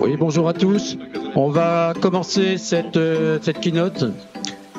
Oui, 0.00 0.16
bonjour 0.16 0.48
à 0.48 0.54
tous. 0.54 0.96
On 1.34 1.50
va 1.50 1.92
commencer 2.00 2.56
cette, 2.56 2.96
euh, 2.96 3.38
cette 3.42 3.60
keynote. 3.60 4.04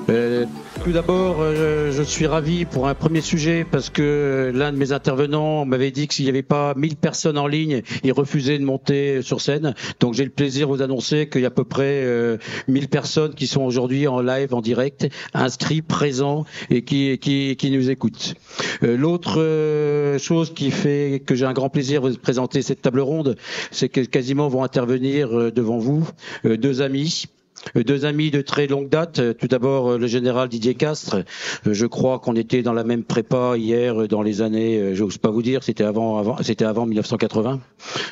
Euh, 0.09 0.45
tout 0.83 0.93
d'abord, 0.93 1.37
euh, 1.41 1.91
je 1.91 2.01
suis 2.01 2.25
ravi 2.25 2.65
pour 2.65 2.87
un 2.87 2.95
premier 2.95 3.21
sujet 3.21 3.65
parce 3.69 3.89
que 3.91 4.51
l'un 4.53 4.71
de 4.71 4.77
mes 4.77 4.93
intervenants 4.93 5.63
m'avait 5.63 5.91
dit 5.91 6.07
que 6.07 6.13
s'il 6.13 6.25
n'y 6.25 6.29
avait 6.29 6.41
pas 6.41 6.73
1000 6.75 6.95
personnes 6.95 7.37
en 7.37 7.45
ligne, 7.45 7.83
il 8.03 8.11
refusait 8.11 8.57
de 8.57 8.63
monter 8.63 9.21
sur 9.21 9.41
scène. 9.41 9.75
Donc 9.99 10.15
j'ai 10.15 10.23
le 10.23 10.31
plaisir 10.31 10.67
de 10.67 10.73
vous 10.73 10.81
annoncer 10.81 11.29
qu'il 11.29 11.41
y 11.41 11.45
a 11.45 11.49
à 11.49 11.51
peu 11.51 11.65
près 11.65 12.03
euh, 12.03 12.37
1000 12.67 12.87
personnes 12.87 13.35
qui 13.35 13.45
sont 13.45 13.61
aujourd'hui 13.61 14.07
en 14.07 14.21
live, 14.21 14.55
en 14.55 14.61
direct, 14.61 15.07
inscrits, 15.33 15.83
présents 15.83 16.45
et 16.71 16.83
qui, 16.83 17.17
qui, 17.19 17.55
qui 17.57 17.69
nous 17.69 17.91
écoutent. 17.91 18.33
Euh, 18.81 18.97
L'autre 18.97 19.39
euh, 19.39 20.17
chose 20.17 20.51
qui 20.53 20.71
fait 20.71 21.21
que 21.25 21.35
j'ai 21.35 21.45
un 21.45 21.53
grand 21.53 21.69
plaisir 21.69 22.01
de 22.01 22.09
vous 22.09 22.17
présenter 22.17 22.61
cette 22.63 22.81
table 22.81 23.01
ronde, 23.01 23.35
c'est 23.69 23.89
que 23.89 24.01
quasiment 24.01 24.47
vont 24.47 24.63
intervenir 24.63 25.51
devant 25.51 25.77
vous 25.77 26.07
deux 26.43 26.81
amis. 26.81 27.27
Euh, 27.75 27.83
Deux 27.83 28.05
amis 28.05 28.31
de 28.31 28.41
très 28.41 28.67
longue 28.67 28.89
date. 28.89 29.19
Euh, 29.19 29.33
Tout 29.33 29.47
d'abord, 29.47 29.91
euh, 29.91 29.97
le 29.97 30.07
général 30.07 30.49
Didier 30.49 30.75
Castres. 30.75 31.17
Je 31.65 31.85
crois 31.85 32.19
qu'on 32.19 32.35
était 32.35 32.61
dans 32.63 32.73
la 32.73 32.83
même 32.83 33.03
prépa 33.03 33.55
hier, 33.57 34.07
dans 34.07 34.21
les 34.21 34.41
années. 34.41 34.77
euh, 34.79 34.95
J'ose 34.95 35.17
pas 35.17 35.29
vous 35.31 35.41
dire. 35.41 35.63
C'était 35.63 35.83
avant, 35.83 36.17
avant, 36.17 36.37
c'était 36.41 36.65
avant 36.65 36.85
1980. 36.85 37.59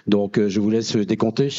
Donc, 0.07 0.39
je 0.47 0.59
vous 0.59 0.69
laisse 0.69 0.95
décompter. 0.95 1.49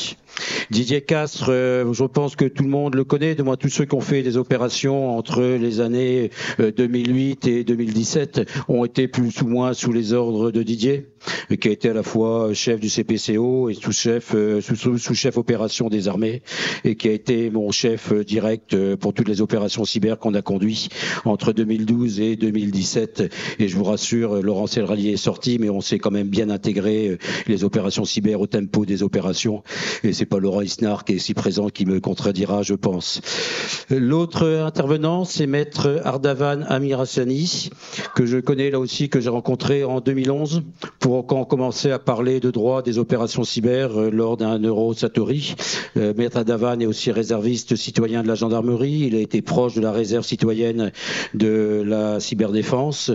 Didier 0.71 1.01
Castres, 1.03 1.47
je 1.51 2.05
pense 2.05 2.37
que 2.37 2.45
tout 2.45 2.63
le 2.65 2.69
monde 2.69 2.95
le 2.95 3.05
connaît. 3.05 3.35
De 3.35 3.43
moi, 3.43 3.57
tous 3.57 3.69
ceux 3.69 3.85
qui 3.85 3.95
ont 3.95 4.01
fait 4.01 4.23
des 4.23 4.37
opérations 4.37 5.17
entre 5.17 5.43
les 5.43 5.81
années 5.81 6.31
euh, 6.61 6.71
2008 6.73 7.47
et 7.47 7.65
2017 7.65 8.43
ont 8.69 8.85
été 8.85 9.09
plus 9.09 9.43
ou 9.43 9.47
moins 9.49 9.73
sous 9.75 9.93
les 9.93 10.13
ordres 10.13 10.51
de 10.51 10.63
Didier, 10.63 11.09
qui 11.61 11.69
a 11.69 11.71
été 11.71 11.91
à 11.91 11.95
la 11.95 12.03
fois 12.03 12.53
chef 12.55 12.81
du 12.81 12.89
CPCO 12.89 13.69
et 13.69 13.75
sous-chef, 13.75 14.35
sous- 14.61 14.77
sous- 14.77 14.99
sous-chef 14.99 15.37
opération 15.37 15.89
des 15.89 16.09
armées, 16.09 16.43
et 16.85 16.97
qui 16.97 17.09
a 17.09 17.13
été 17.13 17.51
mon 17.51 17.71
chef 17.81 18.13
euh, 18.13 18.25
direct 18.25 18.75
euh, 18.75 18.95
pour 18.95 19.15
toutes 19.15 19.29
les 19.29 19.41
opérations 19.41 19.87
cyber 19.87 20.19
qu'on 20.19 20.35
a 20.35 20.43
conduit 20.43 20.89
entre 21.25 21.53
2012 21.55 22.21
et 22.21 22.37
2017. 22.37 23.33
Et 23.59 23.69
je 23.69 23.77
vous 23.77 23.85
rassure, 23.85 24.37
euh, 24.37 24.43
Laurent 24.43 24.67
Selralier 24.67 25.13
est 25.13 25.17
sorti, 25.17 25.57
mais 25.59 25.71
on 25.71 25.81
s'est 25.81 25.99
quand 25.99 26.11
même 26.11 26.29
bien 26.29 26.51
intégré 26.51 27.17
les 27.47 27.65
opérations 27.65 28.05
cyber 28.05 28.39
au 28.39 28.47
tempo 28.47 28.85
des 28.85 29.03
opérations. 29.03 29.63
Et 30.05 30.13
c'est 30.13 30.27
pas 30.27 30.39
Laurent 30.39 30.61
Isnard 30.61 31.07
qui 31.07 31.13
est 31.13 31.17
ici 31.17 31.33
présent 31.33 31.71
qui 31.71 31.87
me 31.87 32.01
contredira, 32.01 32.63
je 32.63 32.75
pense. 32.75 33.23
L'autre 33.89 34.47
intervenant, 34.47 35.25
c'est 35.25 35.47
Maître 35.47 36.03
Ardavan 36.05 36.63
Amirassani, 36.69 37.71
que 38.15 38.27
je 38.27 38.37
connais 38.37 38.71
là 38.71 38.79
aussi, 38.79 39.09
que 39.09 39.21
j'ai 39.21 39.31
rencontré 39.31 39.85
en 39.85 40.01
2011 40.01 40.63
pour 40.99 41.27
quand 41.27 41.41
on 41.41 41.45
commençait 41.45 41.93
à 41.93 41.99
parler 41.99 42.41
de 42.41 42.51
droit 42.51 42.83
des 42.83 42.99
opérations 42.99 43.45
cyber 43.45 44.11
lors 44.11 44.37
d'un 44.37 44.59
Euro 44.59 44.93
Satori. 44.93 45.55
Maître 45.97 46.37
Ardavan 46.37 46.79
est 46.81 46.87
aussi 46.87 47.11
réserviste 47.11 47.70
citoyen 47.77 48.23
de 48.23 48.29
la 48.29 48.35
gendarmerie. 48.35 49.07
Il 49.07 49.15
a 49.15 49.21
été 49.21 49.43
proche 49.43 49.75
de 49.75 49.81
la 49.81 49.93
réserve 49.93 50.25
citoyenne 50.25 50.93
de 51.35 51.83
la 51.87 52.21
cyberdéfense. 52.21 53.11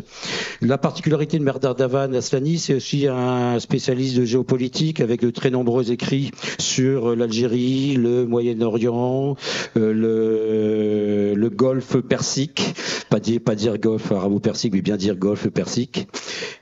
La 0.61 0.77
particularité 0.77 1.37
de 1.39 1.43
Maître 1.43 1.65
Ardavan 1.65 2.13
Aslani, 2.13 2.57
c'est 2.57 2.75
aussi 2.75 3.07
un 3.07 3.59
spécialiste 3.59 4.17
de 4.17 4.25
géopolitique 4.25 4.99
avec 4.99 5.21
de 5.21 5.29
très 5.29 5.49
nombreux 5.49 5.91
écrits 5.91 6.31
sur 6.59 7.15
l'Algérie, 7.15 7.95
le 7.95 8.25
Moyen-Orient, 8.25 9.35
euh, 9.77 11.33
le, 11.35 11.49
Golfe 11.49 11.97
Persique, 12.01 12.75
pas 13.09 13.19
dire, 13.19 13.39
pas 13.39 13.55
dire 13.55 13.77
Golfe 13.77 14.11
arabo-persique, 14.11 14.73
mais 14.73 14.81
bien 14.81 14.97
dire 14.97 15.15
Golfe 15.15 15.47
Persique. 15.49 16.07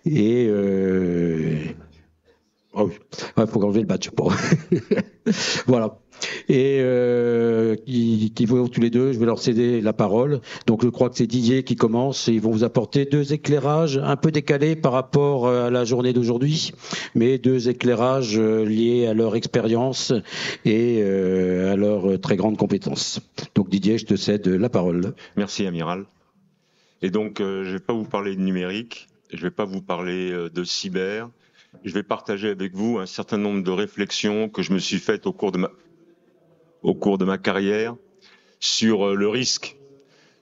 Euh... 0.07 1.57
oh 2.73 2.89
oui, 2.89 2.93
il 3.37 3.47
faut 3.47 3.63
enlever 3.63 3.81
le 3.81 3.87
badge. 3.87 4.09
Bon. 4.15 4.29
voilà. 5.67 5.97
Et 6.49 6.79
euh, 6.81 7.75
qui, 7.75 8.31
qui 8.35 8.45
vont 8.45 8.67
tous 8.67 8.81
les 8.81 8.89
deux, 8.89 9.13
je 9.13 9.19
vais 9.19 9.25
leur 9.25 9.39
céder 9.39 9.81
la 9.81 9.93
parole. 9.93 10.41
Donc 10.67 10.83
je 10.83 10.89
crois 10.89 11.09
que 11.09 11.17
c'est 11.17 11.27
Didier 11.27 11.63
qui 11.63 11.75
commence 11.75 12.27
et 12.27 12.33
ils 12.33 12.41
vont 12.41 12.51
vous 12.51 12.63
apporter 12.63 13.05
deux 13.05 13.33
éclairages 13.33 13.97
un 13.97 14.15
peu 14.15 14.31
décalés 14.31 14.75
par 14.75 14.93
rapport 14.93 15.47
euh, 15.47 15.67
à 15.67 15.69
la 15.69 15.85
journée 15.85 16.13
d'aujourd'hui, 16.13 16.71
mais 17.15 17.37
deux 17.37 17.69
éclairages 17.69 18.37
euh, 18.37 18.65
liés 18.65 19.07
à 19.07 19.13
leur 19.13 19.35
expérience 19.35 20.13
et 20.65 20.99
euh, 21.01 21.73
à 21.73 21.75
leurs 21.75 22.11
euh, 22.11 22.17
très 22.17 22.35
grandes 22.35 22.57
compétences. 22.57 23.19
Donc 23.55 23.69
Didier, 23.69 23.97
je 23.97 24.05
te 24.05 24.15
cède 24.15 24.47
la 24.47 24.69
parole. 24.69 25.13
Merci, 25.35 25.65
Amiral. 25.65 26.05
Et 27.01 27.09
donc, 27.09 27.39
je 27.39 27.43
ne 27.43 27.73
vais 27.73 27.79
pas 27.79 27.93
vous 27.93 28.05
parler 28.05 28.33
de 28.33 28.41
numérique, 28.41 29.09
je 29.29 29.37
ne 29.37 29.41
vais 29.43 29.51
pas 29.51 29.65
vous 29.65 29.81
parler 29.81 30.31
de 30.31 30.63
cyber. 30.63 31.29
Je 31.83 31.93
vais 31.93 32.03
partager 32.03 32.49
avec 32.49 32.73
vous 32.73 32.99
un 32.99 33.05
certain 33.05 33.37
nombre 33.37 33.63
de 33.63 33.71
réflexions 33.71 34.49
que 34.49 34.61
je 34.61 34.73
me 34.73 34.79
suis 34.79 34.99
faites 34.99 35.25
au 35.27 35.33
cours 35.33 35.51
de 35.51 35.57
ma, 35.57 35.71
au 36.81 36.93
cours 36.93 37.17
de 37.17 37.25
ma 37.25 37.37
carrière 37.37 37.95
sur 38.59 39.09
euh, 39.09 39.15
le 39.15 39.27
risque, 39.27 39.75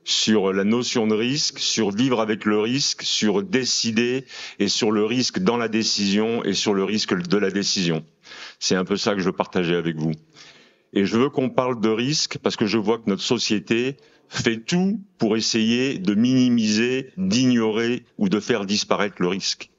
sur 0.04 0.54
la 0.54 0.64
notion 0.64 1.08
de 1.08 1.16
risque, 1.16 1.60
sur 1.60 1.92
vivre 1.92 2.20
avec 2.20 2.46
le 2.46 2.60
risque, 2.60 3.04
sur 3.04 3.44
décider 3.44 4.26
et 4.60 4.68
sur 4.68 4.92
le 4.92 5.06
risque 5.06 5.40
dans 5.40 5.58
la 5.58 5.68
décision 5.68 6.44
et 6.44 6.54
sur 6.54 6.74
le 6.74 6.84
risque 6.84 7.14
de 7.14 7.38
la 7.38 7.50
décision. 7.50 8.04
C'est 8.60 8.76
un 8.76 8.86
peu 8.86 8.98
ça 8.98 9.14
que 9.14 9.20
je 9.20 9.26
veux 9.26 9.32
partager 9.32 9.76
avec 9.76 9.96
vous. 9.96 10.12
Et 10.94 11.06
je 11.06 11.18
veux 11.18 11.30
qu'on 11.30 11.50
parle 11.50 11.80
de 11.80 11.90
risque 11.90 12.38
parce 12.40 12.56
que 12.56 12.66
je 12.66 12.78
vois 12.78 13.00
que 13.00 13.10
notre 13.10 13.24
société 13.24 13.98
fait 14.28 14.58
tout 14.58 15.02
pour 15.18 15.38
essayer 15.38 15.98
de 15.98 16.14
minimiser, 16.14 17.12
d'ignorer 17.18 18.06
ou 18.18 18.30
de 18.30 18.40
faire 18.40 18.66
disparaître 18.66 19.16
le 19.20 19.28
risque. 19.28 19.70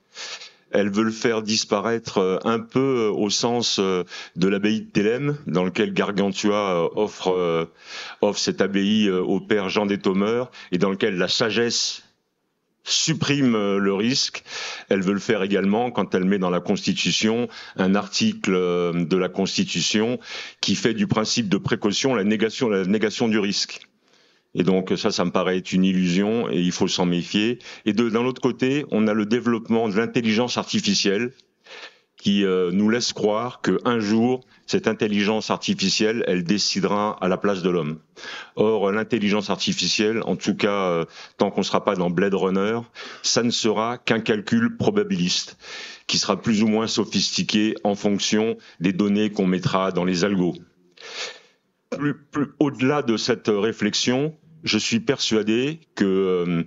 Elle 0.73 0.91
veut 0.91 1.05
le 1.05 1.11
faire 1.11 1.43
disparaître 1.43 2.19
euh, 2.19 2.39
un 2.45 2.59
peu 2.59 3.09
euh, 3.09 3.11
au 3.11 3.31
sens 3.31 3.79
euh, 3.79 4.05
de 4.37 4.49
l'abbaye 4.49 4.81
de 4.81 4.91
Thélème, 4.91 5.37
dans 5.47 5.65
lequel 5.65 5.93
Gargantua 5.93 6.91
offre, 6.97 7.69
cette 8.35 8.61
abbaye 8.61 9.11
au 9.11 9.41
père 9.41 9.69
Jean 9.69 9.87
des 9.87 9.99
Thomeurs, 9.99 10.51
et 10.71 10.79
dans 10.79 10.91
lequel 10.91 11.17
la 11.17 11.29
sagesse 11.29 12.03
supprime 12.85 13.53
le 13.53 13.95
risque. 13.95 14.43
Elle 14.89 15.03
veut 15.03 15.13
le 15.13 15.21
faire 15.21 15.43
également 15.43 15.91
quand 15.91 16.15
elle 16.15 16.25
met 16.25 16.39
dans 16.39 16.51
la 16.51 16.61
Constitution 16.61 17.49
un 17.77 17.95
article 17.95 18.53
de 18.53 19.17
la 19.17 19.29
Constitution 19.29 20.19
qui 20.61 20.75
fait 20.75 20.95
du 20.95 21.07
principe 21.07 21.49
de 21.49 21.59
précaution 21.59 22.15
la 22.15 22.25
négation, 22.25 22.69
la 22.69 22.85
négation 22.85 23.29
du 23.29 23.39
risque. 23.39 23.87
Et 24.55 24.65
donc 24.65 24.93
ça, 24.97 25.11
ça 25.11 25.25
me 25.25 25.31
paraît 25.31 25.59
une 25.59 25.85
illusion 25.85 26.51
et 26.51 26.61
il 26.61 26.73
faut 26.73 26.89
s'en 26.89 27.07
méfier. 27.07 27.59
Et 27.87 27.93
de, 27.93 28.09
d'un 28.09 28.25
autre 28.25 28.43
côté, 28.43 28.85
on 28.91 29.07
a 29.07 29.15
le 29.15 29.27
développement 29.27 29.89
de 29.89 29.97
l'intelligence 29.97 30.59
artificielle 30.59 31.33
qui 32.23 32.45
euh, 32.45 32.71
nous 32.71 32.89
laisse 32.89 33.13
croire 33.13 33.63
qu'un 33.63 33.99
jour, 33.99 34.45
cette 34.67 34.87
intelligence 34.87 35.51
artificielle, 35.51 36.23
elle 36.29 36.45
décidera 36.45 37.19
à 37.21 37.27
la 37.27 37.37
place 37.37 37.63
de 37.63 37.71
l'homme. 37.71 37.99
Or, 38.55 38.93
l'intelligence 38.93 39.51
artificielle, 39.51 40.23
en 40.25 40.37
tout 40.37 40.55
cas, 40.55 40.89
euh, 40.89 41.05
tant 41.37 41.51
qu'on 41.51 41.63
ne 41.63 41.67
sera 41.67 41.83
pas 41.83 41.97
dans 41.97 42.11
Blade 42.11 42.35
Runner, 42.35 42.79
ça 43.23 43.43
ne 43.43 43.51
sera 43.51 43.99
qu'un 43.99 44.21
calcul 44.21 44.77
probabiliste 44.77 45.59
qui 46.07 46.17
sera 46.17 46.41
plus 46.41 46.63
ou 46.63 46.69
moins 46.69 46.87
sophistiqué 46.87 47.75
en 47.83 47.97
fonction 47.97 48.57
des 48.79 48.93
données 48.93 49.31
qu'on 49.31 49.49
mettra 49.49 49.91
dans 49.91 50.05
les 50.05 50.23
algos. 50.23 50.55
Plus, 51.91 52.15
plus, 52.15 52.47
au-delà 52.61 53.03
de 53.03 53.17
cette 53.17 53.49
réflexion, 53.49 54.37
je 54.63 54.79
suis 54.79 55.01
persuadé 55.01 55.81
que 55.95 56.05
euh, 56.05 56.63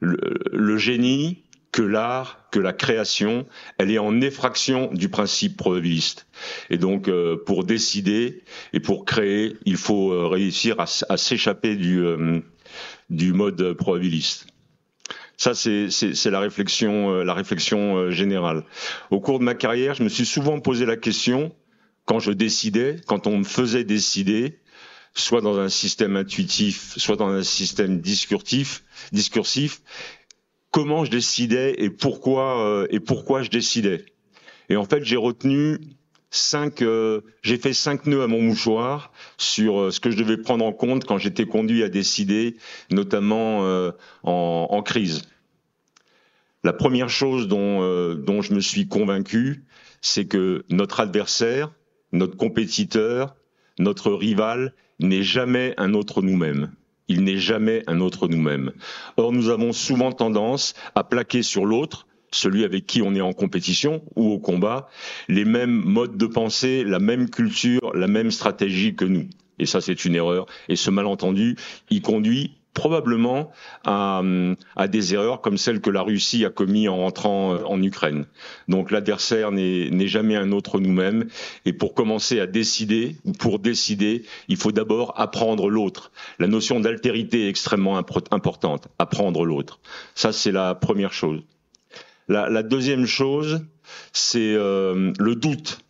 le, 0.00 0.76
génie, 0.76 1.44
que 1.72 1.82
l'art, 1.82 2.48
que 2.50 2.58
la 2.58 2.72
création, 2.72 3.46
elle 3.78 3.90
est 3.90 3.98
en 3.98 4.20
effraction 4.20 4.90
du 4.92 5.08
principe 5.08 5.56
probabiliste. 5.56 6.26
Et 6.70 6.78
donc, 6.78 7.08
euh, 7.08 7.36
pour 7.44 7.64
décider 7.64 8.42
et 8.72 8.80
pour 8.80 9.04
créer, 9.04 9.56
il 9.64 9.76
faut 9.76 10.12
euh, 10.12 10.26
réussir 10.26 10.76
à, 10.78 11.16
s'échapper 11.16 11.76
du, 11.76 12.04
du 13.10 13.32
mode 13.32 13.74
probabiliste. 13.74 14.46
Ça, 15.36 15.52
c'est, 15.54 15.90
la 16.26 16.40
réflexion, 16.40 17.24
la 17.24 17.34
réflexion 17.34 18.10
générale. 18.10 18.64
Au 19.10 19.20
cours 19.20 19.40
de 19.40 19.44
ma 19.44 19.54
carrière, 19.54 19.94
je 19.94 20.04
me 20.04 20.08
suis 20.08 20.24
souvent 20.24 20.60
posé 20.60 20.86
la 20.86 20.96
question, 20.96 21.52
quand 22.04 22.20
je 22.20 22.30
décidais, 22.30 22.96
quand 23.06 23.26
on 23.26 23.38
me 23.38 23.44
faisait 23.44 23.82
décider, 23.82 24.60
soit 25.14 25.40
dans 25.40 25.58
un 25.58 25.68
système 25.68 26.16
intuitif, 26.16 26.94
soit 26.96 27.16
dans 27.16 27.28
un 27.28 27.42
système 27.42 28.00
discursif, 28.00 28.84
discursif 29.12 29.80
comment 30.70 31.04
je 31.04 31.10
décidais 31.10 31.74
et 31.78 31.90
pourquoi 31.90 32.66
euh, 32.66 32.86
et 32.90 33.00
pourquoi 33.00 33.42
je 33.42 33.50
décidais. 33.50 34.04
Et 34.68 34.76
en 34.76 34.84
fait, 34.84 35.04
j'ai 35.04 35.16
retenu 35.16 35.78
cinq, 36.34 36.82
euh, 36.82 37.20
j'ai 37.42 37.58
fait 37.58 37.72
cinq 37.72 38.06
nœuds 38.06 38.22
à 38.22 38.26
mon 38.26 38.42
mouchoir 38.42 39.12
sur 39.38 39.80
euh, 39.80 39.90
ce 39.90 40.00
que 40.00 40.10
je 40.10 40.16
devais 40.16 40.36
prendre 40.36 40.64
en 40.64 40.72
compte 40.72 41.04
quand 41.04 41.18
j'étais 41.18 41.46
conduit 41.46 41.82
à 41.84 41.88
décider, 41.88 42.56
notamment 42.90 43.64
euh, 43.64 43.92
en, 44.24 44.66
en, 44.70 44.82
crise. 44.82 45.22
La 46.64 46.72
première 46.72 47.08
chose 47.08 47.46
dont, 47.46 47.82
euh, 47.82 48.14
dont 48.14 48.42
je 48.42 48.52
me 48.52 48.60
suis 48.60 48.88
convaincu, 48.88 49.64
c'est 50.00 50.26
que 50.26 50.64
notre 50.70 51.00
adversaire, 51.00 51.72
notre 52.12 52.36
compétiteur, 52.36 53.36
notre 53.78 54.12
rival 54.12 54.74
n'est 55.08 55.22
jamais 55.22 55.74
un 55.76 55.94
autre 55.94 56.22
nous-mêmes 56.22 56.70
il 57.08 57.22
n'est 57.24 57.38
jamais 57.38 57.82
un 57.86 58.00
autre 58.00 58.28
nous-mêmes. 58.28 58.72
Or, 59.18 59.32
nous 59.32 59.50
avons 59.50 59.72
souvent 59.72 60.12
tendance 60.12 60.74
à 60.94 61.04
plaquer 61.04 61.42
sur 61.42 61.66
l'autre 61.66 62.06
celui 62.34 62.64
avec 62.64 62.86
qui 62.86 63.00
on 63.00 63.14
est 63.14 63.20
en 63.20 63.32
compétition 63.32 64.02
ou 64.16 64.32
au 64.32 64.38
combat, 64.38 64.88
les 65.28 65.44
mêmes 65.44 65.82
modes 65.84 66.16
de 66.16 66.26
pensée, 66.26 66.82
la 66.84 66.98
même 66.98 67.30
culture, 67.30 67.92
la 67.94 68.08
même 68.08 68.32
stratégie 68.32 68.96
que 68.96 69.04
nous. 69.04 69.28
Et 69.60 69.66
ça, 69.66 69.80
c'est 69.80 70.04
une 70.04 70.16
erreur. 70.16 70.46
Et 70.68 70.74
ce 70.74 70.90
malentendu, 70.90 71.56
il 71.90 72.02
conduit 72.02 72.56
probablement 72.74 73.50
à, 73.84 74.22
à, 74.76 74.88
des 74.88 75.14
erreurs 75.14 75.40
comme 75.40 75.56
celles 75.56 75.80
que 75.80 75.90
la 75.90 76.02
Russie 76.02 76.44
a 76.44 76.50
commis 76.50 76.88
en 76.88 76.96
rentrant 76.96 77.54
euh, 77.54 77.64
en 77.64 77.82
Ukraine. 77.82 78.26
Donc 78.68 78.90
l'adversaire 78.90 79.52
n'est 79.52 80.06
jamais 80.06 80.36
un 80.36 80.52
autre 80.52 80.80
nous-mêmes. 80.80 81.26
Et 81.64 81.72
pour 81.72 81.94
commencer 81.94 82.40
à 82.40 82.46
décider, 82.46 83.16
ou 83.24 83.32
pour 83.32 83.58
décider, 83.60 84.24
il 84.48 84.56
faut 84.56 84.72
d'abord 84.72 85.18
apprendre 85.18 85.70
l'autre. 85.70 86.10
La 86.38 86.48
notion 86.48 86.80
d'altérité 86.80 87.46
est 87.46 87.48
extrêmement 87.48 87.96
importante. 87.96 88.88
Apprendre 88.98 89.44
l'autre. 89.44 89.78
Ça, 90.14 90.32
c'est 90.32 90.52
la 90.52 90.74
première 90.74 91.12
chose. 91.12 91.42
La, 92.28 92.48
la 92.48 92.62
deuxième 92.62 93.06
chose, 93.06 93.64
c'est 94.12 94.54
euh, 94.54 95.12
le 95.18 95.34
doute. 95.34 95.80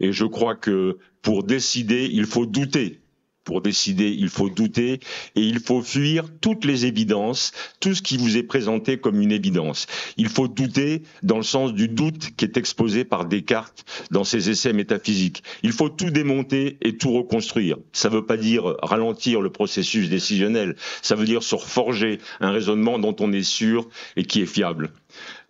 Et 0.00 0.12
je 0.12 0.24
crois 0.24 0.54
que 0.54 0.98
pour 1.22 1.44
décider, 1.44 2.08
il 2.12 2.26
faut 2.26 2.46
douter. 2.46 3.00
Pour 3.46 3.62
décider, 3.62 4.10
il 4.10 4.28
faut 4.28 4.50
douter 4.50 4.94
et 5.36 5.40
il 5.40 5.60
faut 5.60 5.80
fuir 5.80 6.24
toutes 6.40 6.64
les 6.64 6.84
évidences, 6.84 7.52
tout 7.78 7.94
ce 7.94 8.02
qui 8.02 8.16
vous 8.16 8.36
est 8.36 8.42
présenté 8.42 8.98
comme 8.98 9.20
une 9.20 9.30
évidence. 9.30 9.86
Il 10.16 10.28
faut 10.28 10.48
douter 10.48 11.02
dans 11.22 11.36
le 11.36 11.44
sens 11.44 11.72
du 11.72 11.86
doute 11.86 12.34
qui 12.36 12.44
est 12.44 12.56
exposé 12.56 13.04
par 13.04 13.24
Descartes 13.24 13.84
dans 14.10 14.24
ses 14.24 14.50
essais 14.50 14.72
métaphysiques. 14.72 15.44
Il 15.62 15.70
faut 15.70 15.88
tout 15.88 16.10
démonter 16.10 16.76
et 16.82 16.96
tout 16.96 17.12
reconstruire. 17.12 17.76
Ça 17.92 18.08
ne 18.08 18.14
veut 18.14 18.26
pas 18.26 18.36
dire 18.36 18.74
ralentir 18.82 19.40
le 19.40 19.50
processus 19.50 20.08
décisionnel, 20.08 20.74
ça 21.00 21.14
veut 21.14 21.24
dire 21.24 21.44
se 21.44 21.56
forger 21.56 22.18
un 22.40 22.50
raisonnement 22.50 22.98
dont 22.98 23.14
on 23.20 23.32
est 23.32 23.44
sûr 23.44 23.88
et 24.16 24.24
qui 24.24 24.42
est 24.42 24.46
fiable. 24.46 24.92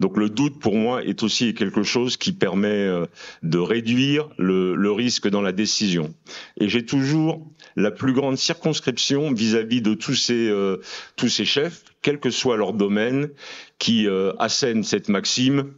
Donc 0.00 0.16
le 0.18 0.28
doute 0.28 0.58
pour 0.58 0.74
moi 0.74 1.02
est 1.02 1.22
aussi 1.22 1.54
quelque 1.54 1.82
chose 1.82 2.16
qui 2.16 2.32
permet 2.32 2.68
euh, 2.68 3.06
de 3.42 3.58
réduire 3.58 4.28
le, 4.38 4.90
risque 4.90 5.28
dans 5.28 5.42
la 5.42 5.52
décision. 5.52 6.14
Et 6.60 6.68
j'ai 6.68 6.84
toujours 6.84 7.46
la 7.76 7.90
plus 7.90 8.12
grande 8.12 8.36
circonscription 8.36 9.32
vis-à-vis 9.32 9.82
de 9.82 9.94
tous 9.94 10.14
ces, 10.14 10.48
euh, 10.48 10.80
tous 11.16 11.28
ces 11.28 11.44
chefs, 11.44 11.84
quel 12.02 12.20
que 12.20 12.30
soit 12.30 12.56
leur 12.56 12.72
domaine, 12.72 13.30
qui 13.78 14.06
euh, 14.06 14.32
assènent 14.38 14.84
cette 14.84 15.08
maxime, 15.08 15.72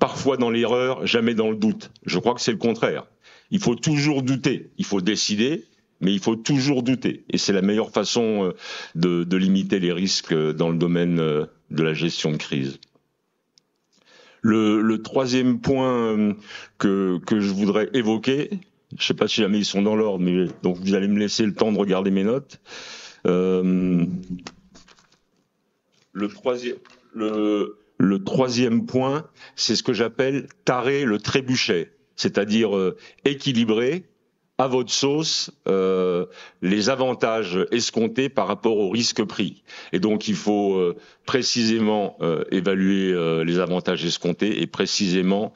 parfois 0.00 0.38
dans 0.38 0.50
l'erreur, 0.50 1.06
jamais 1.06 1.34
dans 1.34 1.48
le 1.48 1.54
doute. 1.54 1.92
Je 2.04 2.18
crois 2.18 2.34
que 2.34 2.40
c'est 2.40 2.50
le 2.50 2.58
contraire. 2.58 3.06
Il 3.52 3.60
faut 3.60 3.76
toujours 3.76 4.22
douter, 4.24 4.70
il 4.76 4.84
faut 4.84 5.00
décider, 5.00 5.66
mais 6.00 6.12
il 6.12 6.18
faut 6.18 6.34
toujours 6.34 6.82
douter. 6.82 7.22
Et 7.30 7.38
c'est 7.38 7.52
la 7.52 7.62
meilleure 7.62 7.92
façon 7.92 8.52
de, 8.96 9.36
limiter 9.36 9.78
les 9.78 9.92
risques 9.92 10.34
dans 10.34 10.68
le 10.68 10.76
domaine 10.76 11.14
de 11.14 11.82
la 11.82 11.94
gestion 11.94 12.32
de 12.32 12.38
crise. 12.38 12.80
Le, 14.42 14.96
troisième 14.98 15.60
point 15.60 16.16
euh, 16.16 16.34
que, 16.78 17.18
que 17.24 17.40
je 17.40 17.52
voudrais 17.52 17.88
évoquer, 17.94 18.50
je 18.90 18.96
ne 18.96 19.02
sais 19.02 19.14
pas 19.14 19.28
si 19.28 19.40
jamais 19.40 19.58
ils 19.58 19.64
sont 19.64 19.82
dans 19.82 19.96
l'ordre, 19.96 20.24
mais 20.24 20.46
donc 20.62 20.78
vous 20.78 20.94
allez 20.94 21.08
me 21.08 21.18
laisser 21.18 21.46
le 21.46 21.54
temps 21.54 21.72
de 21.72 21.78
regarder 21.78 22.10
mes 22.10 22.24
notes. 22.24 22.60
Euh, 23.26 24.04
le 26.12 26.28
troisième, 26.28 26.76
le, 27.14 27.78
le 27.98 28.24
troisième 28.24 28.84
point, 28.84 29.28
c'est 29.54 29.76
ce 29.76 29.82
que 29.82 29.92
j'appelle 29.92 30.48
tarer 30.64 31.04
le 31.04 31.18
trébuchet, 31.18 31.92
c'est-à-dire 32.16 32.76
euh, 32.76 32.96
équilibrer 33.24 34.04
à 34.62 34.68
votre 34.68 34.92
sauce 34.92 35.50
euh, 35.66 36.26
les 36.62 36.88
avantages 36.88 37.58
escomptés 37.72 38.28
par 38.28 38.46
rapport 38.46 38.76
au 38.76 38.90
risque 38.90 39.24
pris. 39.24 39.64
Et 39.92 39.98
donc 39.98 40.28
il 40.28 40.36
faut 40.36 40.76
euh, 40.76 40.96
précisément 41.26 42.16
euh, 42.20 42.44
évaluer 42.52 43.12
les 43.44 43.58
avantages 43.58 44.04
escomptés 44.04 44.62
et 44.62 44.66
précisément 44.66 45.52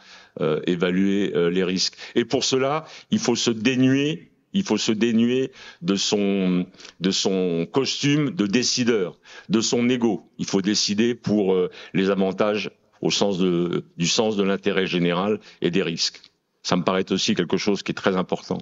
évaluer 0.67 1.33
les 1.51 1.65
risques. 1.65 1.97
Et 2.15 2.27
pour 2.27 2.45
cela, 2.45 2.85
il 3.11 3.19
faut 3.19 3.37
se 3.37 3.51
dénuer 3.51 4.31
il 4.53 4.63
faut 4.63 4.79
se 4.79 4.93
dénuer 4.93 5.53
de 5.83 5.97
son, 5.97 6.67
de 7.01 7.11
son 7.11 7.67
costume 7.71 8.31
de 8.31 8.47
décideur, 8.47 9.19
de 9.51 9.61
son 9.61 9.87
ego. 9.91 10.31
Il 10.39 10.47
faut 10.47 10.63
décider 10.63 11.15
pour 11.15 11.55
les 11.93 12.09
avantages 12.09 12.71
au 13.03 13.11
sens 13.11 13.39
de, 13.39 13.85
du 13.99 14.07
sens 14.07 14.37
de 14.37 14.43
l'intérêt 14.43 14.87
général 14.87 15.41
et 15.61 15.71
des 15.71 15.83
risques. 15.83 16.21
Ça 16.63 16.77
me 16.77 16.83
paraît 16.83 17.13
aussi 17.13 17.35
quelque 17.35 17.59
chose 17.59 17.83
qui 17.83 17.93
est 17.93 17.95
très 17.95 18.17
important. 18.17 18.59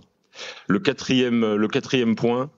Le 0.67 0.79
quatrième, 0.79 1.55
le 1.55 1.69
quatrième 1.69 2.17
point, 2.17 2.51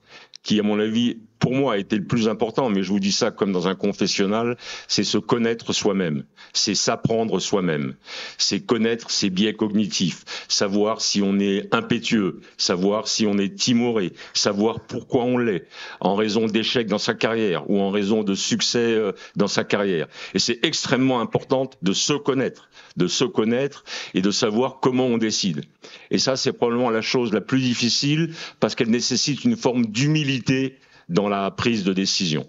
qui 0.43 0.59
à 0.59 0.63
mon 0.63 0.79
avis 0.79 1.19
pour 1.47 1.55
moi 1.55 1.75
a 1.75 1.77
été 1.77 1.95
le 1.95 2.03
plus 2.03 2.27
important, 2.27 2.69
mais 2.69 2.83
je 2.83 2.91
vous 2.91 2.99
dis 2.99 3.13
ça 3.13 3.31
comme 3.31 3.53
dans 3.53 3.69
un 3.69 3.75
confessionnal, 3.75 4.57
c'est 4.89 5.05
se 5.05 5.17
connaître 5.17 5.71
soi-même, 5.71 6.25
c'est 6.51 6.75
s'apprendre 6.75 7.39
soi-même, 7.39 7.95
c'est 8.37 8.59
connaître 8.59 9.11
ses 9.11 9.29
biais 9.29 9.53
cognitifs, 9.53 10.25
savoir 10.49 10.99
si 10.99 11.21
on 11.21 11.39
est 11.39 11.73
impétueux, 11.73 12.41
savoir 12.57 13.07
si 13.07 13.25
on 13.25 13.37
est 13.37 13.55
timoré, 13.55 14.11
savoir 14.33 14.81
pourquoi 14.81 15.23
on 15.23 15.37
l'est, 15.37 15.67
en 16.01 16.15
raison 16.15 16.47
d'échecs 16.47 16.87
dans 16.87 16.97
sa 16.97 17.13
carrière 17.13 17.69
ou 17.69 17.79
en 17.79 17.91
raison 17.91 18.23
de 18.23 18.35
succès 18.35 18.79
euh, 18.79 19.13
dans 19.37 19.47
sa 19.47 19.63
carrière. 19.63 20.07
Et 20.33 20.39
c'est 20.39 20.59
extrêmement 20.63 21.21
important 21.21 21.69
de 21.81 21.93
se 21.93 22.11
connaître, 22.11 22.69
de 22.97 23.07
se 23.07 23.23
connaître 23.23 23.85
et 24.13 24.21
de 24.21 24.31
savoir 24.31 24.79
comment 24.81 25.05
on 25.05 25.17
décide. 25.17 25.63
Et 26.11 26.17
ça, 26.17 26.35
c'est 26.35 26.51
probablement 26.51 26.89
la 26.89 27.01
chose 27.01 27.31
la 27.31 27.39
plus 27.39 27.61
difficile 27.61 28.33
parce 28.59 28.75
qu'elle 28.75 28.89
nécessite 28.89 29.45
une 29.45 29.55
forme 29.55 29.85
d'humilité 29.85 30.77
dans 31.09 31.29
la 31.29 31.51
prise 31.51 31.83
de 31.83 31.93
décision. 31.93 32.47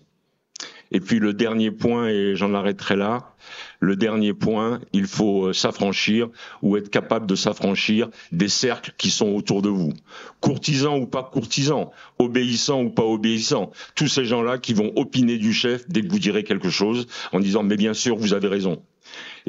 Et 0.90 1.00
puis 1.00 1.18
le 1.18 1.34
dernier 1.34 1.70
point, 1.70 2.08
et 2.08 2.34
j'en 2.34 2.54
arrêterai 2.54 2.96
là, 2.96 3.34
le 3.80 3.94
dernier 3.94 4.32
point, 4.32 4.80
il 4.92 5.06
faut 5.06 5.46
euh, 5.46 5.52
s'affranchir 5.52 6.28
ou 6.62 6.76
être 6.76 6.90
capable 6.90 7.26
de 7.26 7.34
s'affranchir 7.34 8.08
des 8.32 8.48
cercles 8.48 8.94
qui 8.96 9.10
sont 9.10 9.28
autour 9.28 9.62
de 9.62 9.68
vous. 9.68 9.92
Courtisans 10.40 10.98
ou 10.98 11.06
pas 11.06 11.22
courtisans, 11.22 11.90
obéissants 12.18 12.82
ou 12.82 12.90
pas 12.90 13.04
obéissants, 13.04 13.70
tous 13.94 14.08
ces 14.08 14.24
gens-là 14.24 14.58
qui 14.58 14.72
vont 14.72 14.92
opiner 14.96 15.36
du 15.36 15.52
chef 15.52 15.88
dès 15.88 16.02
que 16.02 16.08
vous 16.08 16.18
direz 16.18 16.44
quelque 16.44 16.70
chose 16.70 17.06
en 17.32 17.40
disant 17.40 17.62
mais 17.62 17.76
bien 17.76 17.94
sûr 17.94 18.16
vous 18.16 18.32
avez 18.32 18.48
raison. 18.48 18.82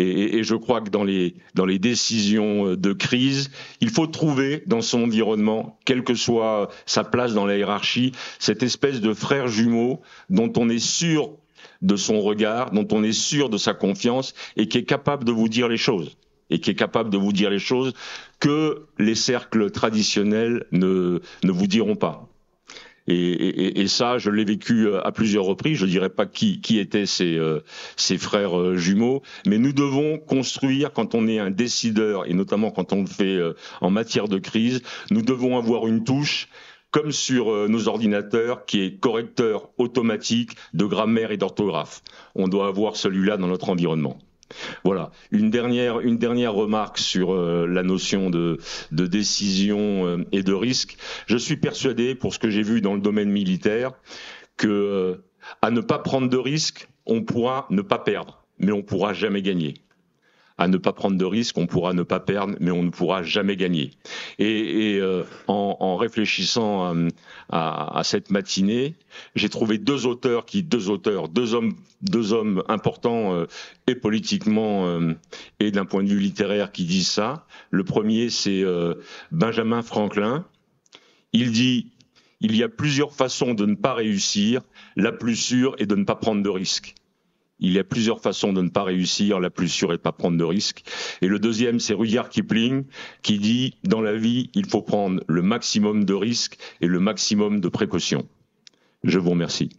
Et, 0.01 0.43
je 0.43 0.55
crois 0.55 0.79
que 0.79 0.89
dans 0.89 1.03
les, 1.03 1.35
dans 1.55 1.65
les 1.65 1.77
décisions 1.77 2.67
euh, 2.67 2.77
de 2.77 2.93
crise, 2.93 3.51
il 3.81 3.89
faut 3.89 4.07
trouver 4.07 4.63
dans 4.65 4.81
son 4.81 5.03
environnement, 5.03 5.77
quelle 5.83 6.03
que 6.03 6.15
soit 6.15 6.69
sa 6.85 7.03
place 7.03 7.33
dans 7.33 7.45
la 7.45 7.57
hiérarchie, 7.57 8.13
cette 8.39 8.63
espèce 8.63 9.01
de 9.01 9.13
frère 9.13 9.49
jumeau 9.49 9.99
dont 10.29 10.51
on 10.55 10.69
est 10.69 10.79
sûr 10.79 11.31
de 11.81 11.97
son 11.97 12.21
regard, 12.21 12.71
dont 12.71 12.87
on 12.91 13.03
est 13.03 13.11
sûr 13.11 13.49
de 13.49 13.57
sa 13.57 13.73
confiance 13.73 14.33
et 14.55 14.69
qui 14.69 14.77
est 14.77 14.85
capable 14.85 15.25
de 15.25 15.33
vous 15.33 15.49
dire 15.49 15.67
les 15.67 15.77
choses 15.77 16.15
et 16.49 16.59
qui 16.59 16.71
est 16.71 16.75
capable 16.75 17.09
de 17.09 17.17
vous 17.17 17.33
dire 17.33 17.49
les 17.49 17.59
choses 17.59 17.93
que 18.39 18.87
les 18.97 19.15
cercles 19.15 19.69
traditionnels 19.69 20.65
ne, 20.71 21.19
ne 21.43 21.51
vous 21.51 21.67
diront 21.67 21.95
pas. 21.95 22.29
Et, 23.11 23.87
ça, 23.87 24.19
je 24.19 24.29
l'ai 24.29 24.45
vécu 24.45 24.87
euh, 24.87 25.05
à 25.05 25.11
plusieurs 25.11 25.45
reprises. 25.45 25.77
Je 25.77 25.85
ne 25.85 25.89
dirais 25.89 26.09
pas 26.09 26.27
qui, 26.27 26.61
qui 26.61 26.77
étaient 26.77 27.07
ces, 27.07 27.37
euh, 27.37 27.61
ces 27.95 28.19
frères 28.19 28.57
euh, 28.57 28.75
jumeaux, 28.75 29.23
mais 29.47 29.57
nous 29.57 29.73
devons 29.73 30.19
construire, 30.19 30.93
quand 30.93 31.15
on 31.15 31.27
est 31.27 31.39
un 31.39 31.49
décideur, 31.49 32.29
et 32.29 32.33
notamment 32.33 32.69
quand 32.69 32.93
on 32.93 33.01
le 33.01 33.07
fait 33.07 33.39
en 33.81 33.89
matière 33.89 34.27
de 34.27 34.37
crise, 34.37 34.81
nous 35.09 35.21
devons 35.21 35.57
avoir 35.57 35.87
une 35.87 36.03
touche 36.03 36.49
comme 36.91 37.11
sur 37.11 37.69
nos 37.69 37.87
ordinateurs, 37.87 38.65
qui 38.65 38.81
est 38.81 38.99
correcteur 38.99 39.69
automatique 39.77 40.51
de 40.73 40.85
grammaire 40.85 41.31
et 41.31 41.37
d'orthographe. 41.37 42.01
On 42.35 42.47
doit 42.47 42.67
avoir 42.67 42.95
celui-là 42.95 43.37
dans 43.37 43.47
notre 43.47 43.69
environnement. 43.69 44.17
Voilà. 44.83 45.11
Une 45.31 45.49
dernière, 45.49 45.99
une 45.99 46.17
dernière 46.17 46.53
remarque 46.53 46.97
sur 46.97 47.33
euh, 47.33 47.67
la 47.67 47.83
notion 47.83 48.29
de, 48.29 48.59
décision 48.91 50.05
euh, 50.05 50.25
et 50.31 50.43
de 50.43 50.53
risque. 50.53 50.97
Je 51.27 51.37
suis 51.37 51.57
persuadé, 51.57 52.15
pour 52.15 52.33
ce 52.33 52.39
que 52.39 52.49
j'ai 52.49 52.63
vu 52.63 52.81
dans 52.81 52.93
le 52.93 53.01
domaine 53.01 53.29
militaire, 53.29 53.91
que 54.57 54.67
euh, 54.67 55.25
à 55.61 55.71
ne 55.71 55.81
pas 55.81 55.99
prendre 55.99 56.29
de 56.29 56.37
risque, 56.37 56.89
on 57.05 57.23
pourra 57.23 57.67
ne 57.69 57.81
pas 57.81 57.99
perdre, 57.99 58.43
mais 58.59 58.71
on 58.71 58.81
pourra 58.81 59.13
jamais 59.13 59.41
gagner 59.41 59.75
à 60.59 60.67
ne 60.67 60.77
pas 60.77 60.91
prendre 60.91 61.17
de 61.17 61.25
risques, 61.25 61.57
on 61.57 61.67
pourra 61.67 61.93
ne 61.93 62.03
pas 62.03 62.19
perdre, 62.19 62.55
mais 62.59 62.69
on 62.69 62.83
ne 62.83 62.89
pourra 62.89 63.23
jamais 63.23 63.55
gagner. 63.55 63.91
Et, 64.39 64.93
et 64.93 64.99
euh, 64.99 65.23
en, 65.47 65.77
en, 65.79 65.95
réfléchissant 65.95 66.93
euh, 66.93 67.07
à, 67.49 67.97
à, 67.97 68.03
cette 68.03 68.29
matinée, 68.29 68.95
j'ai 69.35 69.47
trouvé 69.47 69.77
deux 69.77 70.05
auteurs 70.05 70.45
qui, 70.45 70.61
deux 70.61 70.89
auteurs, 70.89 71.29
deux 71.29 71.53
hommes, 71.53 71.75
deux 72.01 72.33
hommes 72.33 72.61
importants 72.67 73.33
euh, 73.33 73.45
et 73.87 73.95
politiquement 73.95 74.99
et 75.59 75.71
d'un 75.71 75.85
point 75.85 76.03
de 76.03 76.09
vue 76.09 76.19
littéraire 76.19 76.71
qui 76.73 76.83
disent 76.83 77.09
ça. 77.09 77.45
Le 77.71 77.83
premier, 77.83 78.29
c'est 78.29 78.63
Benjamin 79.31 79.81
Franklin. 79.81 80.45
Il 81.31 81.51
dit 81.51 81.91
il 82.41 82.55
y 82.55 82.63
a 82.63 82.69
plusieurs 82.69 83.13
façons 83.13 83.53
de 83.53 83.65
ne 83.65 83.75
pas 83.75 83.93
réussir. 83.93 84.61
La 84.95 85.11
plus 85.11 85.35
sûre 85.35 85.75
est 85.79 85.85
de 85.85 85.95
ne 85.95 86.03
pas 86.03 86.15
prendre 86.15 86.43
de 86.43 86.49
risques. 86.49 86.95
Il 87.59 87.73
y 87.73 87.79
a 87.79 87.83
plusieurs 87.83 88.21
façons 88.21 88.53
de 88.53 88.61
ne 88.61 88.69
pas 88.69 88.83
réussir. 88.83 89.39
La 89.39 89.49
plus 89.49 89.67
sûre 89.67 89.89
est 89.89 89.97
de 89.97 89.99
ne 89.99 90.03
pas 90.03 90.11
prendre 90.11 90.37
de 90.37 90.43
risques. 90.43 90.83
Et 91.21 91.27
le 91.27 91.39
deuxième, 91.39 91.79
c'est 91.79 91.93
Rudyard 91.93 92.29
Kipling 92.29 92.85
qui 93.21 93.39
dit 93.39 93.75
dans 93.83 94.01
la 94.01 94.15
vie, 94.15 94.49
il 94.53 94.67
faut 94.67 94.81
prendre 94.81 95.21
le 95.27 95.41
maximum 95.41 96.05
de 96.05 96.13
risques 96.13 96.57
et 96.81 96.87
le 96.87 96.99
maximum 96.99 97.59
de 97.59 97.67
précautions. 97.67 98.27
Je 99.03 99.19
vous 99.19 99.31
remercie. 99.31 99.69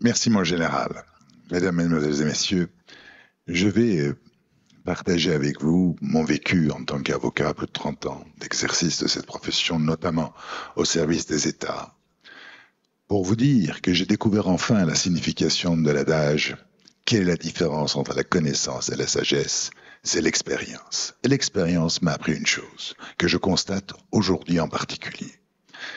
Merci, 0.00 0.28
mon 0.28 0.44
général. 0.44 1.04
Mesdames, 1.50 1.76
Mesdemoiselles 1.76 2.20
et 2.20 2.24
Messieurs, 2.26 2.68
je 3.46 3.68
vais 3.68 4.00
euh, 4.00 4.18
partager 4.84 5.32
avec 5.32 5.60
vous 5.60 5.96
mon 6.00 6.24
vécu 6.24 6.70
en 6.70 6.84
tant 6.84 7.00
qu'avocat, 7.00 7.54
plus 7.54 7.66
de 7.66 7.72
30 7.72 8.06
ans 8.06 8.24
d'exercice 8.38 9.02
de 9.02 9.08
cette 9.08 9.26
profession, 9.26 9.78
notamment 9.78 10.32
au 10.76 10.84
service 10.84 11.26
des 11.26 11.48
États, 11.48 11.94
pour 13.08 13.24
vous 13.24 13.36
dire 13.36 13.80
que 13.82 13.92
j'ai 13.92 14.06
découvert 14.06 14.48
enfin 14.48 14.84
la 14.84 14.94
signification 14.94 15.76
de 15.76 15.90
l'adage 15.90 16.56
quelle 17.04 17.22
est 17.22 17.32
la 17.32 17.36
différence 17.36 17.96
entre 17.96 18.14
la 18.14 18.24
connaissance 18.24 18.88
et 18.88 18.96
la 18.96 19.06
sagesse? 19.06 19.70
C'est 20.02 20.22
l'expérience. 20.22 21.14
Et 21.22 21.28
l'expérience 21.28 22.00
m'a 22.00 22.12
appris 22.12 22.34
une 22.34 22.46
chose, 22.46 22.94
que 23.18 23.28
je 23.28 23.36
constate 23.36 23.92
aujourd'hui 24.10 24.58
en 24.58 24.68
particulier. 24.68 25.32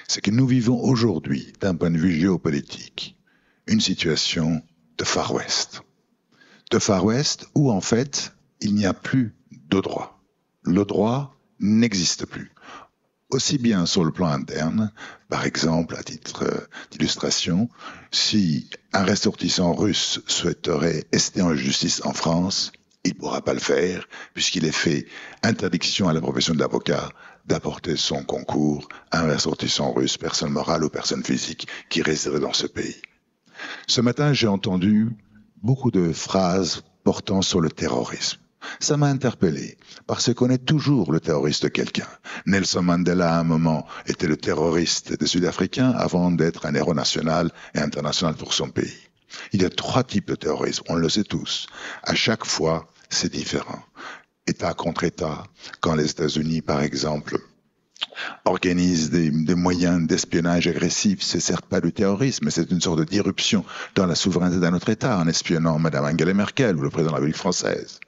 C'est 0.07 0.21
que 0.21 0.31
nous 0.31 0.47
vivons 0.47 0.81
aujourd'hui, 0.83 1.53
d'un 1.61 1.75
point 1.75 1.91
de 1.91 1.97
vue 1.97 2.19
géopolitique, 2.19 3.15
une 3.67 3.79
situation 3.79 4.61
de 4.97 5.05
Far 5.05 5.33
West. 5.33 5.81
De 6.71 6.79
Far 6.79 7.05
West 7.05 7.47
où, 7.55 7.71
en 7.71 7.81
fait, 7.81 8.33
il 8.61 8.75
n'y 8.75 8.85
a 8.85 8.93
plus 8.93 9.35
de 9.51 9.79
droit. 9.79 10.19
Le 10.63 10.85
droit 10.85 11.35
n'existe 11.59 12.25
plus. 12.25 12.51
Aussi 13.29 13.57
bien 13.57 13.85
sur 13.85 14.05
le 14.05 14.11
plan 14.11 14.27
interne, 14.27 14.93
par 15.27 15.45
exemple, 15.45 15.95
à 15.97 16.03
titre 16.03 16.43
euh, 16.43 16.67
d'illustration, 16.91 17.69
si 18.09 18.69
un 18.93 19.03
ressortissant 19.03 19.73
russe 19.73 20.21
souhaiterait 20.27 21.03
rester 21.11 21.41
en 21.41 21.53
justice 21.53 22.01
en 22.05 22.13
France, 22.13 22.71
il 23.03 23.13
ne 23.13 23.19
pourra 23.19 23.41
pas 23.41 23.53
le 23.53 23.59
faire, 23.59 24.07
puisqu'il 24.33 24.65
est 24.65 24.71
fait 24.71 25.07
interdiction 25.43 26.07
à 26.07 26.13
la 26.13 26.21
profession 26.21 26.55
d'avocat 26.55 27.09
d'apporter 27.45 27.95
son 27.95 28.23
concours 28.23 28.87
à 29.11 29.21
un 29.21 29.33
ressortissant 29.33 29.93
russe, 29.93 30.17
personne 30.17 30.51
morale 30.51 30.83
ou 30.83 30.89
personne 30.89 31.23
physique, 31.23 31.67
qui 31.89 32.01
résiderait 32.01 32.39
dans 32.39 32.53
ce 32.53 32.67
pays. 32.67 33.01
Ce 33.87 34.01
matin, 34.01 34.33
j'ai 34.33 34.47
entendu 34.47 35.09
beaucoup 35.63 35.91
de 35.91 36.11
phrases 36.13 36.83
portant 37.03 37.41
sur 37.41 37.61
le 37.61 37.69
terrorisme. 37.69 38.39
Ça 38.79 38.97
m'a 38.97 39.07
interpellé, 39.07 39.77
parce 40.05 40.33
qu'on 40.33 40.49
est 40.49 40.65
toujours 40.65 41.11
le 41.11 41.19
terroriste 41.19 41.63
de 41.63 41.69
quelqu'un. 41.69 42.07
Nelson 42.45 42.83
Mandela, 42.83 43.35
à 43.35 43.39
un 43.39 43.43
moment, 43.43 43.87
était 44.05 44.27
le 44.27 44.37
terroriste 44.37 45.17
des 45.17 45.27
Sud-Africains 45.27 45.91
avant 45.91 46.31
d'être 46.31 46.65
un 46.65 46.75
héros 46.75 46.93
national 46.93 47.51
et 47.75 47.79
international 47.79 48.35
pour 48.35 48.53
son 48.53 48.69
pays. 48.69 48.97
Il 49.51 49.61
y 49.61 49.65
a 49.65 49.69
trois 49.69 50.03
types 50.03 50.27
de 50.27 50.35
terrorisme, 50.35 50.83
on 50.89 50.95
le 50.95 51.09
sait 51.09 51.23
tous. 51.23 51.67
À 52.03 52.15
chaque 52.15 52.45
fois, 52.45 52.91
c'est 53.09 53.31
différent. 53.31 53.83
État 54.45 54.73
contre 54.73 55.03
État, 55.03 55.43
quand 55.81 55.95
les 55.95 56.09
États-Unis, 56.09 56.61
par 56.61 56.81
exemple, 56.81 57.37
organise 58.45 59.09
des, 59.09 59.55
moyens 59.55 60.07
d'espionnage 60.07 60.67
agressif, 60.67 61.19
c'est 61.21 61.39
certes 61.39 61.65
pas 61.65 61.81
du 61.81 61.91
terrorisme, 61.91 62.45
mais 62.45 62.51
c'est 62.51 62.71
une 62.71 62.81
sorte 62.81 63.01
d'irruption 63.01 63.65
dans 63.95 64.05
la 64.05 64.15
souveraineté 64.15 64.59
d'un 64.59 64.73
autre 64.73 64.89
État 64.89 65.17
en 65.17 65.27
espionnant 65.27 65.79
Madame 65.79 66.05
Angela 66.05 66.33
Merkel 66.33 66.75
ou 66.75 66.81
le 66.81 66.89
président 66.89 67.11
de 67.11 67.15
la 67.15 67.17
République 67.17 67.37
française. 67.37 67.99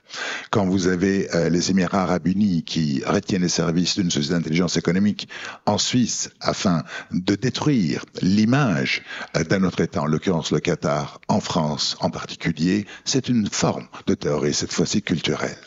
Quand 0.49 0.65
vous 0.65 0.87
avez 0.87 1.33
euh, 1.35 1.49
les 1.49 1.69
Émirats 1.69 2.01
arabes 2.01 2.27
unis 2.27 2.63
qui 2.63 3.03
retiennent 3.05 3.43
les 3.43 3.49
services 3.49 3.95
d'une 3.95 4.09
société 4.09 4.33
d'intelligence 4.33 4.77
économique 4.77 5.27
en 5.65 5.77
Suisse 5.77 6.31
afin 6.39 6.83
de 7.11 7.35
détruire 7.35 8.05
l'image 8.21 9.03
euh, 9.35 9.43
d'un 9.43 9.63
autre 9.63 9.81
État, 9.81 10.01
en 10.01 10.05
l'occurrence 10.05 10.51
le 10.51 10.59
Qatar, 10.59 11.19
en 11.27 11.39
France 11.39 11.95
en 11.99 12.09
particulier, 12.09 12.85
c'est 13.05 13.29
une 13.29 13.47
forme 13.47 13.87
de 14.07 14.15
terrorisme, 14.15 14.61
cette 14.61 14.73
fois-ci 14.73 15.01
culturelle. 15.01 15.57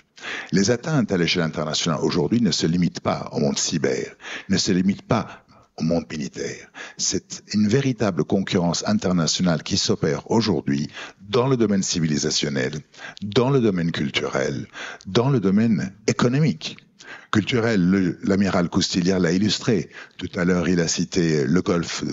Les 0.52 0.70
atteintes 0.70 1.12
à 1.12 1.16
l'échelle 1.16 1.42
internationale 1.42 2.00
aujourd'hui 2.02 2.40
ne 2.40 2.50
se 2.50 2.66
limitent 2.66 3.00
pas 3.00 3.28
au 3.32 3.40
monde 3.40 3.58
cyber, 3.58 4.16
ne 4.48 4.56
se 4.56 4.72
limitent 4.72 5.06
pas 5.06 5.44
au 5.76 5.82
monde 5.82 6.04
militaire. 6.10 6.70
C'est 6.98 7.42
une 7.54 7.68
véritable 7.68 8.24
concurrence 8.24 8.86
internationale 8.86 9.62
qui 9.62 9.78
s'opère 9.78 10.30
aujourd'hui 10.30 10.88
dans 11.20 11.48
le 11.48 11.56
domaine 11.56 11.82
civilisationnel, 11.82 12.80
dans 13.22 13.50
le 13.50 13.60
domaine 13.60 13.90
culturel, 13.90 14.66
dans 15.06 15.30
le 15.30 15.40
domaine 15.40 15.92
économique 16.06 16.76
culturel. 17.32 18.18
L'amiral 18.22 18.68
Coustillière 18.68 19.18
l'a 19.18 19.32
illustré. 19.32 19.88
Tout 20.18 20.28
à 20.36 20.44
l'heure, 20.44 20.68
il 20.68 20.78
a 20.80 20.86
cité 20.86 21.44
le 21.44 21.62
golfe 21.62 22.04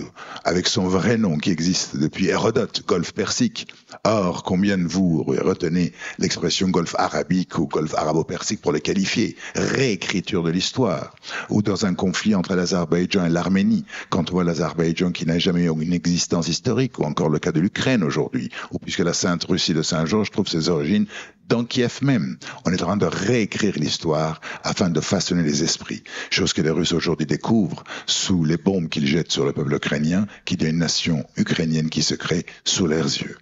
avec 0.44 0.66
son 0.66 0.88
vrai 0.88 1.18
nom 1.18 1.36
qui 1.36 1.50
existe 1.50 1.96
depuis 1.96 2.26
Hérodote, 2.28 2.82
golfe 2.86 3.12
persique. 3.12 3.68
Or, 4.04 4.42
combien 4.42 4.78
de 4.78 4.88
vous 4.88 5.22
retenez 5.22 5.92
l'expression 6.18 6.68
golfe 6.68 6.96
arabique 6.98 7.58
ou 7.58 7.66
golfe 7.66 7.94
arabo-persique 7.94 8.62
pour 8.62 8.72
le 8.72 8.78
qualifier? 8.78 9.36
Réécriture 9.54 10.42
de 10.42 10.50
l'histoire. 10.50 11.14
Ou 11.50 11.62
dans 11.62 11.84
un 11.84 11.94
conflit 11.94 12.34
entre 12.34 12.54
l'Azerbaïdjan 12.54 13.26
et 13.26 13.30
l'Arménie, 13.30 13.84
quand 14.08 14.30
on 14.30 14.34
voit 14.34 14.44
l'Azerbaïdjan 14.44 15.12
qui 15.12 15.26
n'a 15.26 15.38
jamais 15.38 15.64
eu 15.64 15.70
une 15.70 15.92
existence 15.92 16.48
historique, 16.48 16.98
ou 16.98 17.04
encore 17.04 17.28
le 17.28 17.38
cas 17.38 17.52
de 17.52 17.60
l'Ukraine 17.60 18.02
aujourd'hui, 18.02 18.50
ou 18.72 18.78
puisque 18.78 19.00
la 19.00 19.12
Sainte 19.12 19.44
Russie 19.44 19.74
de 19.74 19.82
Saint-Georges 19.82 20.30
trouve 20.30 20.48
ses 20.48 20.70
origines 20.70 21.06
dans 21.50 21.64
Kiev 21.64 21.98
même. 22.02 22.38
On 22.64 22.72
est 22.72 22.80
en 22.82 22.86
train 22.86 22.96
de 22.96 23.06
réécrire 23.06 23.74
l'histoire 23.76 24.40
afin 24.62 24.88
de 24.88 25.00
façonner 25.10 25.42
les 25.42 25.64
esprits. 25.64 26.04
Chose 26.30 26.52
que 26.52 26.62
les 26.62 26.70
Russes 26.70 26.92
aujourd'hui 26.92 27.26
découvrent 27.26 27.82
sous 28.06 28.44
les 28.44 28.56
bombes 28.56 28.88
qu'ils 28.88 29.08
jettent 29.08 29.32
sur 29.32 29.44
le 29.44 29.52
peuple 29.52 29.74
ukrainien, 29.74 30.26
qu'il 30.44 30.62
y 30.62 30.66
a 30.66 30.68
une 30.68 30.78
nation 30.78 31.26
ukrainienne 31.36 31.90
qui 31.90 32.02
se 32.02 32.14
crée 32.14 32.46
sous 32.64 32.86
leurs 32.86 33.04
yeux. 33.04 33.36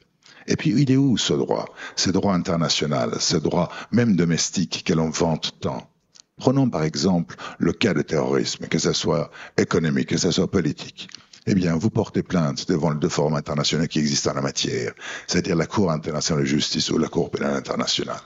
Et 0.46 0.56
puis, 0.56 0.70
il 0.70 0.90
est 0.90 0.96
où 0.96 1.18
ce 1.18 1.34
droit 1.34 1.66
Ce 1.94 2.08
droit 2.08 2.32
international, 2.32 3.16
ce 3.20 3.37
droit 3.37 3.70
même 3.92 4.16
domestique 4.16 4.82
que 4.82 4.94
l'on 4.94 5.10
vante 5.10 5.60
tant? 5.60 5.90
Prenons 6.38 6.70
par 6.70 6.84
exemple 6.84 7.37
le 7.58 7.72
cas 7.72 7.92
de 7.92 8.00
terrorisme, 8.00 8.66
que 8.66 8.78
ce 8.78 8.94
soit 8.94 9.30
économique, 9.58 10.08
que 10.08 10.16
ce 10.16 10.30
soit 10.30 10.50
politique 10.50 11.08
eh 11.50 11.54
bien, 11.54 11.76
vous 11.76 11.88
portez 11.88 12.22
plainte 12.22 12.68
devant 12.68 12.90
le 12.90 12.98
deux 12.98 13.08
forums 13.08 13.37
internationaux 13.37 13.87
qui 13.87 14.00
existent 14.00 14.32
en 14.32 14.34
la 14.34 14.42
matière, 14.42 14.92
c'est-à-dire 15.26 15.56
la 15.56 15.64
Cour 15.64 15.90
internationale 15.90 16.44
de 16.44 16.48
justice 16.48 16.90
ou 16.90 16.98
la 16.98 17.08
Cour 17.08 17.30
pénale 17.30 17.54
internationale 17.54 18.20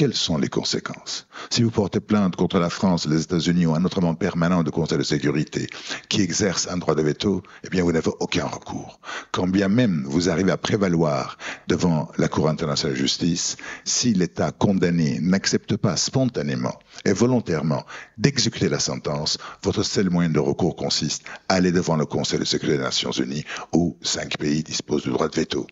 quelles 0.00 0.14
sont 0.14 0.38
les 0.38 0.48
conséquences? 0.48 1.26
Si 1.50 1.62
vous 1.62 1.70
portez 1.70 2.00
plainte 2.00 2.34
contre 2.34 2.58
la 2.58 2.70
France, 2.70 3.04
les 3.04 3.20
États-Unis 3.20 3.66
ou 3.66 3.74
un 3.74 3.84
autre 3.84 4.00
membre 4.00 4.18
permanent 4.18 4.62
du 4.62 4.70
Conseil 4.70 4.96
de 4.96 5.02
sécurité 5.02 5.66
qui 6.08 6.22
exerce 6.22 6.68
un 6.68 6.78
droit 6.78 6.94
de 6.94 7.02
veto, 7.02 7.42
eh 7.64 7.68
bien 7.68 7.82
vous 7.82 7.92
n'avez 7.92 8.10
aucun 8.18 8.46
recours. 8.46 8.98
Quand 9.30 9.46
bien 9.46 9.68
même 9.68 10.04
vous 10.06 10.30
arrivez 10.30 10.52
à 10.52 10.56
prévaloir 10.56 11.36
devant 11.68 12.10
la 12.16 12.28
Cour 12.28 12.48
internationale 12.48 12.96
de 12.96 13.02
justice, 13.02 13.58
si 13.84 14.14
l'État 14.14 14.52
condamné 14.52 15.18
n'accepte 15.20 15.76
pas 15.76 15.98
spontanément 15.98 16.78
et 17.04 17.12
volontairement 17.12 17.84
d'exécuter 18.16 18.70
la 18.70 18.78
sentence, 18.78 19.36
votre 19.62 19.82
seul 19.82 20.08
moyen 20.08 20.30
de 20.30 20.40
recours 20.40 20.76
consiste 20.76 21.24
à 21.50 21.56
aller 21.56 21.72
devant 21.72 21.96
le 21.96 22.06
Conseil 22.06 22.38
de 22.38 22.46
sécurité 22.46 22.78
des 22.78 22.84
Nations 22.84 23.12
Unies 23.12 23.44
où 23.74 23.98
cinq 24.00 24.38
pays 24.38 24.62
disposent 24.62 25.02
du 25.02 25.10
droit 25.10 25.28
de 25.28 25.36
veto 25.36 25.66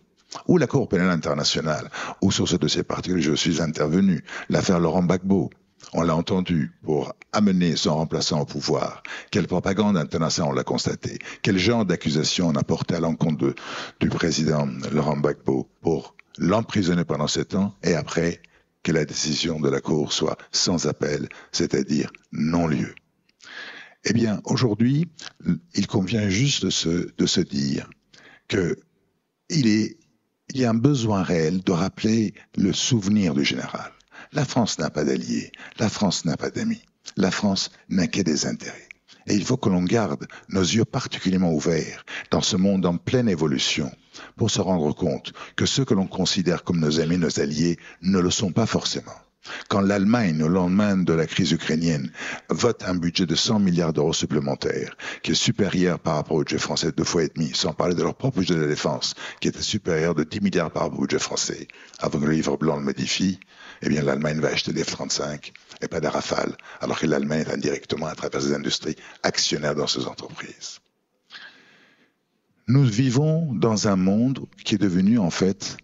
ou 0.47 0.57
la 0.57 0.67
Cour 0.67 0.87
pénale 0.87 1.09
internationale, 1.09 1.89
où 2.21 2.31
sur 2.31 2.47
ce 2.47 2.55
dossier 2.55 2.83
particulier 2.83 3.21
je 3.21 3.33
suis 3.33 3.61
intervenu, 3.61 4.23
l'affaire 4.49 4.79
Laurent 4.79 5.03
Gbagbo. 5.03 5.49
On 5.93 6.01
l'a 6.01 6.15
entendu 6.15 6.71
pour 6.83 7.13
amener 7.31 7.75
son 7.75 7.95
remplaçant 7.95 8.41
au 8.41 8.45
pouvoir. 8.45 9.01
Quelle 9.31 9.47
propagande 9.47 9.97
internationale 9.97 10.51
on 10.51 10.55
l'a 10.55 10.63
constaté. 10.63 11.19
Quel 11.41 11.57
genre 11.57 11.85
d'accusation 11.85 12.49
on 12.49 12.55
a 12.55 12.63
porté 12.63 12.95
à 12.95 12.99
l'encontre 12.99 13.55
du 13.99 14.09
président 14.09 14.67
Laurent 14.91 15.17
Gbagbo 15.17 15.69
pour 15.81 16.15
l'emprisonner 16.37 17.05
pendant 17.05 17.27
sept 17.27 17.55
ans 17.55 17.73
et 17.81 17.95
après 17.95 18.41
que 18.83 18.91
la 18.91 19.05
décision 19.05 19.59
de 19.59 19.69
la 19.69 19.81
Cour 19.81 20.13
soit 20.13 20.37
sans 20.51 20.85
appel, 20.85 21.27
c'est-à-dire 21.51 22.11
non-lieu. 22.31 22.93
Eh 24.05 24.13
bien, 24.13 24.41
aujourd'hui, 24.45 25.09
il 25.73 25.87
convient 25.87 26.29
juste 26.29 26.65
de 26.65 26.69
se, 26.69 27.13
de 27.17 27.25
se 27.25 27.41
dire 27.41 27.89
que 28.47 28.77
il 29.49 29.67
est 29.67 29.98
il 30.51 30.61
y 30.61 30.65
a 30.65 30.71
un 30.71 30.75
besoin 30.75 31.21
réel 31.21 31.61
de 31.61 31.71
rappeler 31.71 32.33
le 32.57 32.73
souvenir 32.73 33.33
du 33.33 33.45
général. 33.45 33.91
La 34.33 34.45
France 34.45 34.79
n'a 34.79 34.89
pas 34.89 35.03
d'alliés, 35.03 35.51
la 35.77 35.89
France 35.89 36.25
n'a 36.25 36.37
pas 36.37 36.49
d'amis, 36.49 36.81
la 37.17 37.31
France 37.31 37.71
n'a 37.89 38.07
que 38.07 38.21
des 38.21 38.45
intérêts. 38.45 38.89
Et 39.27 39.35
il 39.35 39.45
faut 39.45 39.57
que 39.57 39.69
l'on 39.69 39.83
garde 39.83 40.27
nos 40.49 40.61
yeux 40.61 40.85
particulièrement 40.85 41.53
ouverts 41.53 42.03
dans 42.31 42.41
ce 42.41 42.57
monde 42.57 42.85
en 42.85 42.97
pleine 42.97 43.29
évolution 43.29 43.91
pour 44.37 44.49
se 44.49 44.59
rendre 44.59 44.93
compte 44.93 45.33
que 45.55 45.67
ceux 45.67 45.85
que 45.85 45.93
l'on 45.93 46.07
considère 46.07 46.63
comme 46.63 46.79
nos 46.79 46.99
amis, 46.99 47.17
nos 47.17 47.39
alliés, 47.39 47.77
ne 48.01 48.19
le 48.19 48.31
sont 48.31 48.51
pas 48.51 48.65
forcément. 48.65 49.13
Quand 49.69 49.81
l'Allemagne, 49.81 50.43
au 50.43 50.47
lendemain 50.47 50.97
de 50.97 51.13
la 51.13 51.25
crise 51.25 51.51
ukrainienne, 51.51 52.11
vote 52.49 52.83
un 52.83 52.95
budget 52.95 53.25
de 53.25 53.35
100 53.35 53.59
milliards 53.59 53.93
d'euros 53.93 54.13
supplémentaires, 54.13 54.95
qui 55.23 55.31
est 55.31 55.35
supérieur 55.35 55.99
par 55.99 56.15
rapport 56.15 56.37
au 56.37 56.39
budget 56.39 56.57
français 56.57 56.87
de 56.87 56.95
deux 56.95 57.03
fois 57.03 57.23
et 57.23 57.31
demi, 57.33 57.51
sans 57.53 57.73
parler 57.73 57.95
de 57.95 58.03
leur 58.03 58.15
propre 58.15 58.39
budget 58.39 58.55
de 58.55 58.61
la 58.61 58.67
défense, 58.67 59.15
qui 59.39 59.47
était 59.47 59.61
supérieur 59.61 60.15
de 60.15 60.23
10 60.23 60.41
milliards 60.41 60.71
par 60.71 60.83
rapport 60.83 60.99
au 60.99 61.03
budget 61.03 61.19
français, 61.19 61.67
avant 61.99 62.19
que 62.19 62.25
le 62.25 62.31
livre 62.33 62.57
blanc 62.57 62.77
le 62.77 62.83
modifie, 62.83 63.39
eh 63.81 63.89
bien 63.89 64.01
l'Allemagne 64.01 64.39
va 64.39 64.49
acheter 64.49 64.73
des 64.73 64.83
F-35 64.83 65.51
et 65.81 65.87
pas 65.87 66.01
des 66.01 66.09
Rafales, 66.09 66.57
alors 66.81 66.99
que 66.99 67.05
l'Allemagne 67.05 67.45
est 67.47 67.53
indirectement, 67.53 68.07
à 68.07 68.15
travers 68.15 68.41
ses 68.41 68.53
industries, 68.53 68.95
actionnaire 69.23 69.75
dans 69.75 69.87
ces 69.87 70.05
entreprises. 70.05 70.79
Nous 72.67 72.83
vivons 72.83 73.53
dans 73.53 73.87
un 73.87 73.95
monde 73.95 74.45
qui 74.63 74.75
est 74.75 74.79
devenu 74.79 75.17
en 75.17 75.31
fait 75.31 75.77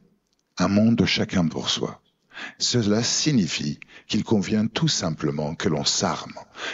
un 0.58 0.68
monde 0.68 0.96
de 0.96 1.06
chacun 1.06 1.48
pour 1.48 1.70
soi. 1.70 2.02
Cela 2.58 3.04
signifie 3.04 3.80
qu'il 4.08 4.24
convient 4.24 4.68
tout 4.68 4.88
simplement 4.88 5.56
que 5.56 5.70
l'on 5.70 5.86
s'arme, 5.86 6.34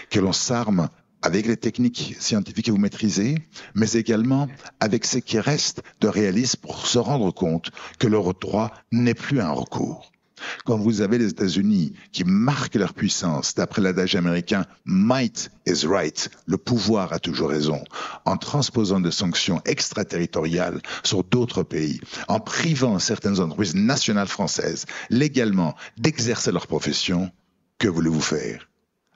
que 0.10 0.20
l'on 0.20 0.34
s'arme 0.34 0.90
avec 1.22 1.46
les 1.46 1.58
techniques 1.58 2.16
scientifiques 2.20 2.66
que 2.66 2.72
vous 2.72 2.78
maîtrisez, 2.78 3.36
mais 3.76 3.92
également 3.94 4.48
avec 4.80 5.06
ce 5.06 5.20
qui 5.20 5.40
reste 5.40 5.84
de 6.00 6.08
réalisme 6.08 6.60
pour 6.62 6.88
se 6.88 6.98
rendre 6.98 7.32
compte 7.32 7.72
que 8.00 8.08
le 8.08 8.20
droit 8.40 8.72
n'est 8.92 9.14
plus 9.14 9.40
un 9.40 9.52
recours. 9.52 10.12
Quand 10.66 10.78
vous 10.78 11.02
avez 11.02 11.18
les 11.18 11.30
États-Unis 11.30 11.94
qui 12.12 12.24
marquent 12.24 12.76
leur 12.76 12.94
puissance, 12.94 13.56
d'après 13.56 13.82
l'adage 13.82 14.16
américain, 14.16 14.66
might 14.86 15.50
is 15.66 15.86
right, 15.86 16.30
le 16.46 16.58
pouvoir 16.58 17.14
a 17.14 17.20
toujours 17.20 17.50
raison, 17.50 17.84
en 18.26 18.38
transposant 18.38 19.00
des 19.00 19.12
sanctions 19.12 19.62
extraterritoriales 19.66 20.82
sur 21.04 21.24
d'autres 21.24 21.64
pays, 21.64 22.00
en 22.28 22.40
privant 22.40 23.00
certaines 23.00 23.40
entreprises 23.40 23.76
nationales 23.76 24.28
françaises 24.28 24.86
légalement 25.10 25.76
d'exercer 25.98 26.52
leur 26.52 26.68
profession, 26.68 27.32
que 27.78 27.88
voulez-vous 27.88 28.22
faire 28.22 28.70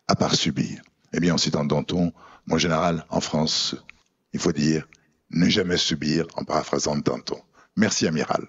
À 0.08 0.16
part 0.16 0.36
subir? 0.36 0.82
Eh 1.14 1.20
bien, 1.20 1.36
en 1.36 1.38
citant 1.38 1.66
Danton, 1.66 2.14
mon 2.48 2.58
général, 2.58 3.06
en 3.10 3.22
France, 3.22 3.76
il 4.34 4.40
faut 4.40 4.52
dire 4.52 4.88
ne 5.32 5.50
jamais 5.50 5.78
subir 5.78 6.28
en 6.36 6.44
paraphrasant 6.44 6.98
Danton. 6.98 7.40
Merci, 7.76 8.08
amiral. 8.08 8.48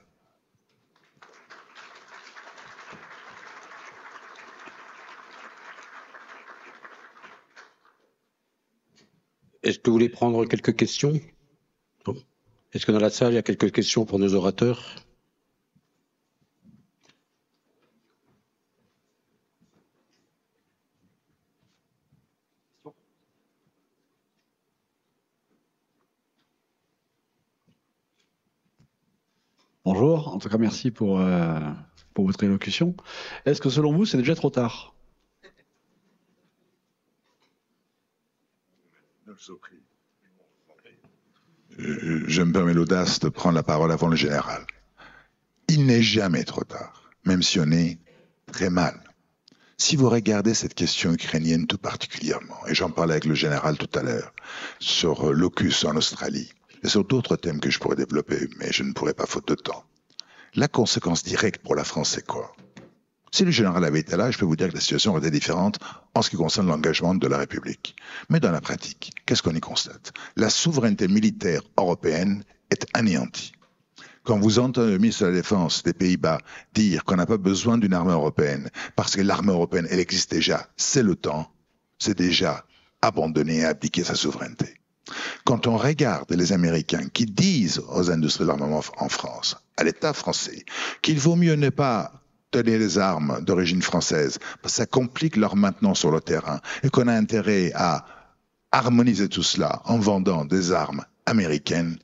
Est-ce 9.66 9.80
que 9.80 9.90
vous 9.90 9.94
voulez 9.94 10.08
prendre 10.08 10.44
quelques 10.44 10.76
questions 10.76 11.20
Est-ce 12.72 12.86
que 12.86 12.92
dans 12.92 13.00
la 13.00 13.10
salle, 13.10 13.32
il 13.32 13.34
y 13.34 13.38
a 13.38 13.42
quelques 13.42 13.72
questions 13.72 14.04
pour 14.04 14.20
nos 14.20 14.32
orateurs 14.34 14.94
Bonjour, 29.84 30.28
en 30.28 30.38
tout 30.38 30.48
cas 30.48 30.58
merci 30.58 30.92
pour, 30.92 31.18
euh, 31.18 31.58
pour 32.14 32.26
votre 32.26 32.44
élocution. 32.44 32.94
Est-ce 33.46 33.60
que 33.60 33.70
selon 33.70 33.92
vous, 33.92 34.06
c'est 34.06 34.18
déjà 34.18 34.36
trop 34.36 34.50
tard 34.50 34.95
Je 41.78 42.42
me 42.42 42.52
permets 42.52 42.74
l'audace 42.74 43.20
de 43.20 43.28
prendre 43.28 43.54
la 43.54 43.62
parole 43.62 43.92
avant 43.92 44.08
le 44.08 44.16
général. 44.16 44.66
Il 45.68 45.86
n'est 45.86 46.02
jamais 46.02 46.44
trop 46.44 46.64
tard, 46.64 47.10
même 47.24 47.42
si 47.42 47.60
on 47.60 47.70
est 47.70 47.98
très 48.50 48.70
mal. 48.70 49.02
Si 49.78 49.96
vous 49.96 50.08
regardez 50.08 50.54
cette 50.54 50.74
question 50.74 51.12
ukrainienne 51.12 51.66
tout 51.66 51.76
particulièrement, 51.76 52.66
et 52.66 52.74
j'en 52.74 52.90
parlais 52.90 53.12
avec 53.12 53.26
le 53.26 53.34
général 53.34 53.76
tout 53.76 53.98
à 53.98 54.02
l'heure, 54.02 54.32
sur 54.78 55.32
l'OCUS 55.32 55.84
en 55.84 55.96
Australie, 55.96 56.50
et 56.82 56.88
sur 56.88 57.04
d'autres 57.04 57.36
thèmes 57.36 57.60
que 57.60 57.68
je 57.68 57.78
pourrais 57.78 57.96
développer, 57.96 58.48
mais 58.56 58.72
je 58.72 58.84
ne 58.84 58.92
pourrais 58.92 59.12
pas 59.12 59.26
faute 59.26 59.48
de 59.48 59.54
temps, 59.54 59.84
la 60.54 60.68
conséquence 60.68 61.24
directe 61.24 61.62
pour 61.62 61.74
la 61.74 61.84
France, 61.84 62.10
c'est 62.10 62.26
quoi? 62.26 62.56
Si 63.30 63.44
le 63.44 63.50
général 63.50 63.84
avait 63.84 64.00
été 64.00 64.16
là, 64.16 64.30
je 64.30 64.38
peux 64.38 64.44
vous 64.44 64.56
dire 64.56 64.68
que 64.68 64.74
la 64.74 64.80
situation 64.80 65.12
aurait 65.12 65.20
été 65.20 65.30
différente 65.30 65.78
en 66.14 66.22
ce 66.22 66.30
qui 66.30 66.36
concerne 66.36 66.68
l'engagement 66.68 67.14
de 67.14 67.26
la 67.26 67.38
République. 67.38 67.96
Mais 68.30 68.40
dans 68.40 68.52
la 68.52 68.60
pratique, 68.60 69.12
qu'est-ce 69.26 69.42
qu'on 69.42 69.54
y 69.54 69.60
constate? 69.60 70.12
La 70.36 70.50
souveraineté 70.50 71.08
militaire 71.08 71.62
européenne 71.76 72.44
est 72.70 72.86
anéantie. 72.94 73.52
Quand 74.24 74.38
vous 74.38 74.58
entendez 74.58 74.90
le 74.90 74.98
ministre 74.98 75.22
de 75.22 75.28
la 75.28 75.36
Défense 75.36 75.84
des 75.84 75.92
Pays-Bas 75.92 76.38
dire 76.74 77.04
qu'on 77.04 77.16
n'a 77.16 77.26
pas 77.26 77.36
besoin 77.36 77.78
d'une 77.78 77.94
armée 77.94 78.12
européenne 78.12 78.70
parce 78.96 79.14
que 79.14 79.22
l'armée 79.22 79.52
européenne, 79.52 79.86
elle 79.88 80.00
existe 80.00 80.32
déjà, 80.32 80.68
c'est 80.76 81.04
le 81.04 81.14
temps, 81.14 81.48
c'est 81.98 82.18
déjà 82.18 82.64
abandonner 83.02 83.58
et 83.58 83.64
abdiquer 83.64 84.02
sa 84.02 84.16
souveraineté. 84.16 84.80
Quand 85.44 85.68
on 85.68 85.76
regarde 85.76 86.32
les 86.32 86.52
Américains 86.52 87.06
qui 87.12 87.26
disent 87.26 87.80
aux 87.88 88.10
industries 88.10 88.44
de 88.44 88.48
l'armement 88.48 88.82
en 88.98 89.08
France, 89.08 89.56
à 89.76 89.84
l'État 89.84 90.12
français, 90.12 90.64
qu'il 91.02 91.20
vaut 91.20 91.36
mieux 91.36 91.54
ne 91.54 91.68
pas 91.68 92.12
donner 92.62 92.78
les 92.78 92.98
armes 92.98 93.40
d'origine 93.42 93.82
française, 93.82 94.38
ça 94.64 94.86
complique 94.86 95.36
leur 95.36 95.56
maintenance 95.56 96.00
sur 96.00 96.10
le 96.10 96.20
terrain, 96.20 96.60
et 96.82 96.90
qu'on 96.90 97.08
a 97.08 97.12
intérêt 97.12 97.72
à 97.74 98.06
harmoniser 98.72 99.28
tout 99.28 99.42
cela 99.42 99.82
en 99.84 99.98
vendant 99.98 100.44
des 100.44 100.72
armes 100.72 101.04
américaines, 101.26 101.98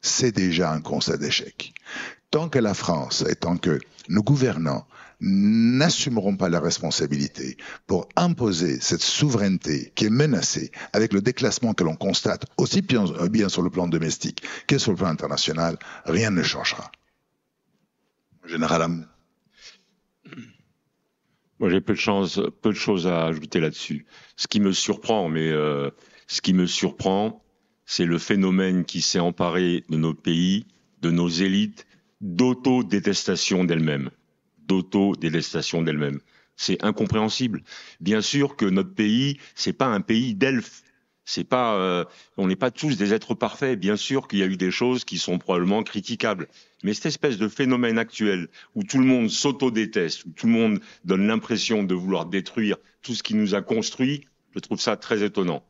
c'est 0.00 0.32
déjà 0.32 0.72
un 0.72 0.80
constat 0.80 1.16
d'échec. 1.16 1.72
Tant 2.30 2.48
que 2.48 2.58
la 2.58 2.74
France 2.74 3.24
et 3.28 3.36
tant 3.36 3.56
que 3.56 3.78
nos 4.08 4.22
gouvernants 4.22 4.86
n'assumeront 5.20 6.36
pas 6.36 6.48
la 6.48 6.60
responsabilité 6.60 7.56
pour 7.86 8.08
imposer 8.16 8.80
cette 8.80 9.02
souveraineté 9.02 9.92
qui 9.94 10.06
est 10.06 10.10
menacée 10.10 10.70
avec 10.92 11.12
le 11.12 11.20
déclassement 11.20 11.74
que 11.74 11.84
l'on 11.84 11.96
constate 11.96 12.46
aussi 12.56 12.82
bien, 12.82 13.04
bien 13.30 13.48
sur 13.48 13.62
le 13.62 13.70
plan 13.70 13.88
domestique 13.88 14.42
que 14.66 14.78
sur 14.78 14.92
le 14.92 14.96
plan 14.96 15.08
international, 15.08 15.76
rien 16.04 16.30
ne 16.30 16.42
changera. 16.42 16.90
Général 18.44 18.82
moi, 21.60 21.70
j'ai 21.70 21.80
peu 21.80 21.94
de 21.94 21.98
chance, 21.98 22.40
peu 22.62 22.70
de 22.70 22.76
choses 22.76 23.06
à 23.06 23.26
ajouter 23.26 23.60
là-dessus. 23.60 24.06
Ce 24.36 24.46
qui 24.46 24.60
me 24.60 24.72
surprend, 24.72 25.28
mais 25.28 25.48
euh, 25.48 25.90
ce 26.26 26.40
qui 26.40 26.52
me 26.52 26.66
surprend, 26.66 27.42
c'est 27.84 28.04
le 28.04 28.18
phénomène 28.18 28.84
qui 28.84 29.00
s'est 29.00 29.18
emparé 29.18 29.84
de 29.88 29.96
nos 29.96 30.14
pays, 30.14 30.66
de 31.00 31.10
nos 31.10 31.28
élites, 31.28 31.86
d'auto-détestation 32.20 33.64
d'elles-mêmes, 33.64 34.10
d'auto-détestation 34.66 35.82
d'elles-mêmes. 35.82 36.20
C'est 36.56 36.84
incompréhensible. 36.84 37.62
Bien 38.00 38.20
sûr 38.20 38.56
que 38.56 38.66
notre 38.66 38.94
pays, 38.94 39.38
c'est 39.54 39.72
pas 39.72 39.86
un 39.86 40.00
pays 40.00 40.34
d'elfes. 40.34 40.82
C'est 41.24 41.44
pas, 41.44 41.76
euh, 41.76 42.04
on 42.36 42.46
n'est 42.46 42.56
pas 42.56 42.70
tous 42.70 42.96
des 42.96 43.12
êtres 43.14 43.34
parfaits. 43.34 43.78
Bien 43.78 43.96
sûr 43.96 44.28
qu'il 44.28 44.38
y 44.38 44.42
a 44.42 44.46
eu 44.46 44.56
des 44.56 44.70
choses 44.70 45.04
qui 45.04 45.18
sont 45.18 45.38
probablement 45.38 45.82
critiquables, 45.82 46.48
mais 46.82 46.94
cette 46.94 47.06
espèce 47.06 47.38
de 47.38 47.48
phénomène 47.48 47.98
actuel 47.98 48.48
où 48.74 48.84
tout 48.84 48.98
le 48.98 49.04
monde 49.04 49.30
s'auto-déteste, 49.30 50.24
où 50.24 50.30
tout 50.30 50.46
le 50.46 50.52
monde 50.52 50.80
donne 51.04 51.26
l'impression 51.26 51.82
de 51.82 51.94
vouloir 51.94 52.26
détruire 52.26 52.76
tout 53.02 53.14
ce 53.14 53.22
qui 53.22 53.34
nous 53.34 53.54
a 53.54 53.62
construit, 53.62 54.26
je 54.54 54.60
trouve 54.60 54.80
ça 54.80 54.96
très 54.96 55.22
étonnant. 55.22 55.64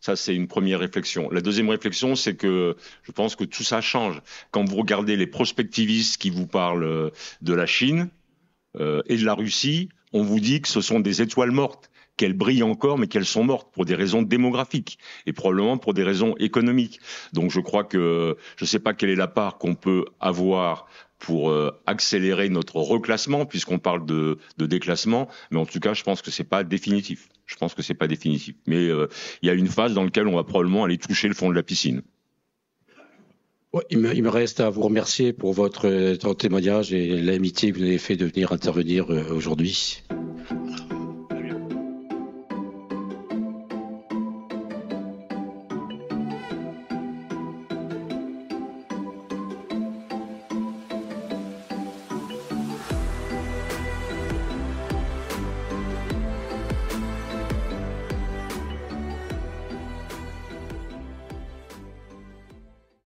Ça, 0.00 0.16
c'est 0.16 0.34
une 0.34 0.48
première 0.48 0.80
réflexion. 0.80 1.30
La 1.30 1.40
deuxième 1.40 1.68
réflexion, 1.68 2.16
c'est 2.16 2.34
que 2.34 2.76
je 3.02 3.12
pense 3.12 3.36
que 3.36 3.44
tout 3.44 3.62
ça 3.62 3.80
change. 3.80 4.20
Quand 4.50 4.64
vous 4.64 4.76
regardez 4.76 5.16
les 5.16 5.26
prospectivistes 5.26 6.20
qui 6.20 6.30
vous 6.30 6.46
parlent 6.46 6.84
euh, 6.84 7.10
de 7.42 7.54
la 7.54 7.66
Chine 7.66 8.08
euh, 8.80 9.02
et 9.06 9.16
de 9.16 9.24
la 9.24 9.34
Russie, 9.34 9.90
on 10.12 10.22
vous 10.22 10.40
dit 10.40 10.60
que 10.60 10.68
ce 10.68 10.80
sont 10.80 11.00
des 11.00 11.22
étoiles 11.22 11.52
mortes 11.52 11.91
qu'elles 12.16 12.34
brillent 12.34 12.62
encore, 12.62 12.98
mais 12.98 13.06
qu'elles 13.06 13.24
sont 13.24 13.44
mortes 13.44 13.72
pour 13.72 13.84
des 13.84 13.94
raisons 13.94 14.22
démographiques 14.22 14.98
et 15.26 15.32
probablement 15.32 15.78
pour 15.78 15.94
des 15.94 16.02
raisons 16.02 16.34
économiques. 16.38 17.00
Donc 17.32 17.50
je 17.50 17.60
crois 17.60 17.84
que 17.84 18.36
je 18.56 18.64
ne 18.64 18.68
sais 18.68 18.78
pas 18.78 18.94
quelle 18.94 19.10
est 19.10 19.16
la 19.16 19.28
part 19.28 19.58
qu'on 19.58 19.74
peut 19.74 20.04
avoir 20.20 20.86
pour 21.22 21.50
euh, 21.50 21.70
accélérer 21.86 22.48
notre 22.48 22.76
reclassement, 22.76 23.46
puisqu'on 23.46 23.78
parle 23.78 24.04
de, 24.04 24.38
déclassement, 24.58 25.28
mais 25.52 25.58
en 25.58 25.66
tout 25.66 25.78
cas, 25.78 25.94
je 25.94 26.02
pense 26.02 26.20
que 26.20 26.32
c'est 26.32 26.42
pas 26.44 26.64
définitif. 26.64 27.28
Je 27.46 27.54
pense 27.56 27.74
que 27.74 27.82
c'est 27.82 27.94
pas 27.94 28.08
définitif. 28.08 28.56
Mais 28.66 28.88
euh, 28.88 29.06
il 29.40 29.46
y 29.46 29.50
a 29.50 29.54
une 29.54 29.68
phase 29.68 29.94
dans 29.94 30.02
laquelle 30.02 30.26
on 30.26 30.34
va 30.34 30.42
probablement 30.42 30.84
aller 30.84 30.98
toucher 30.98 31.28
le 31.28 31.34
fond 31.34 31.48
de 31.48 31.54
la 31.54 31.62
piscine. 31.62 32.02
il, 33.90 33.98
me, 33.98 34.28
reste 34.28 34.58
à 34.58 34.68
vous 34.68 34.82
remercier 34.82 35.32
pour 35.32 35.52
votre, 35.52 35.88
votre 35.88 36.34
témoignage 36.34 36.92
et 36.92 37.20
l'amitié 37.20 37.70
que 37.70 37.78
vous 37.78 37.84
avez 37.84 37.98
fait 37.98 38.16
de 38.16 38.26
venir 38.26 38.50
intervenir 38.50 39.12
euh, 39.12 39.32
aujourd'hui. 39.32 40.02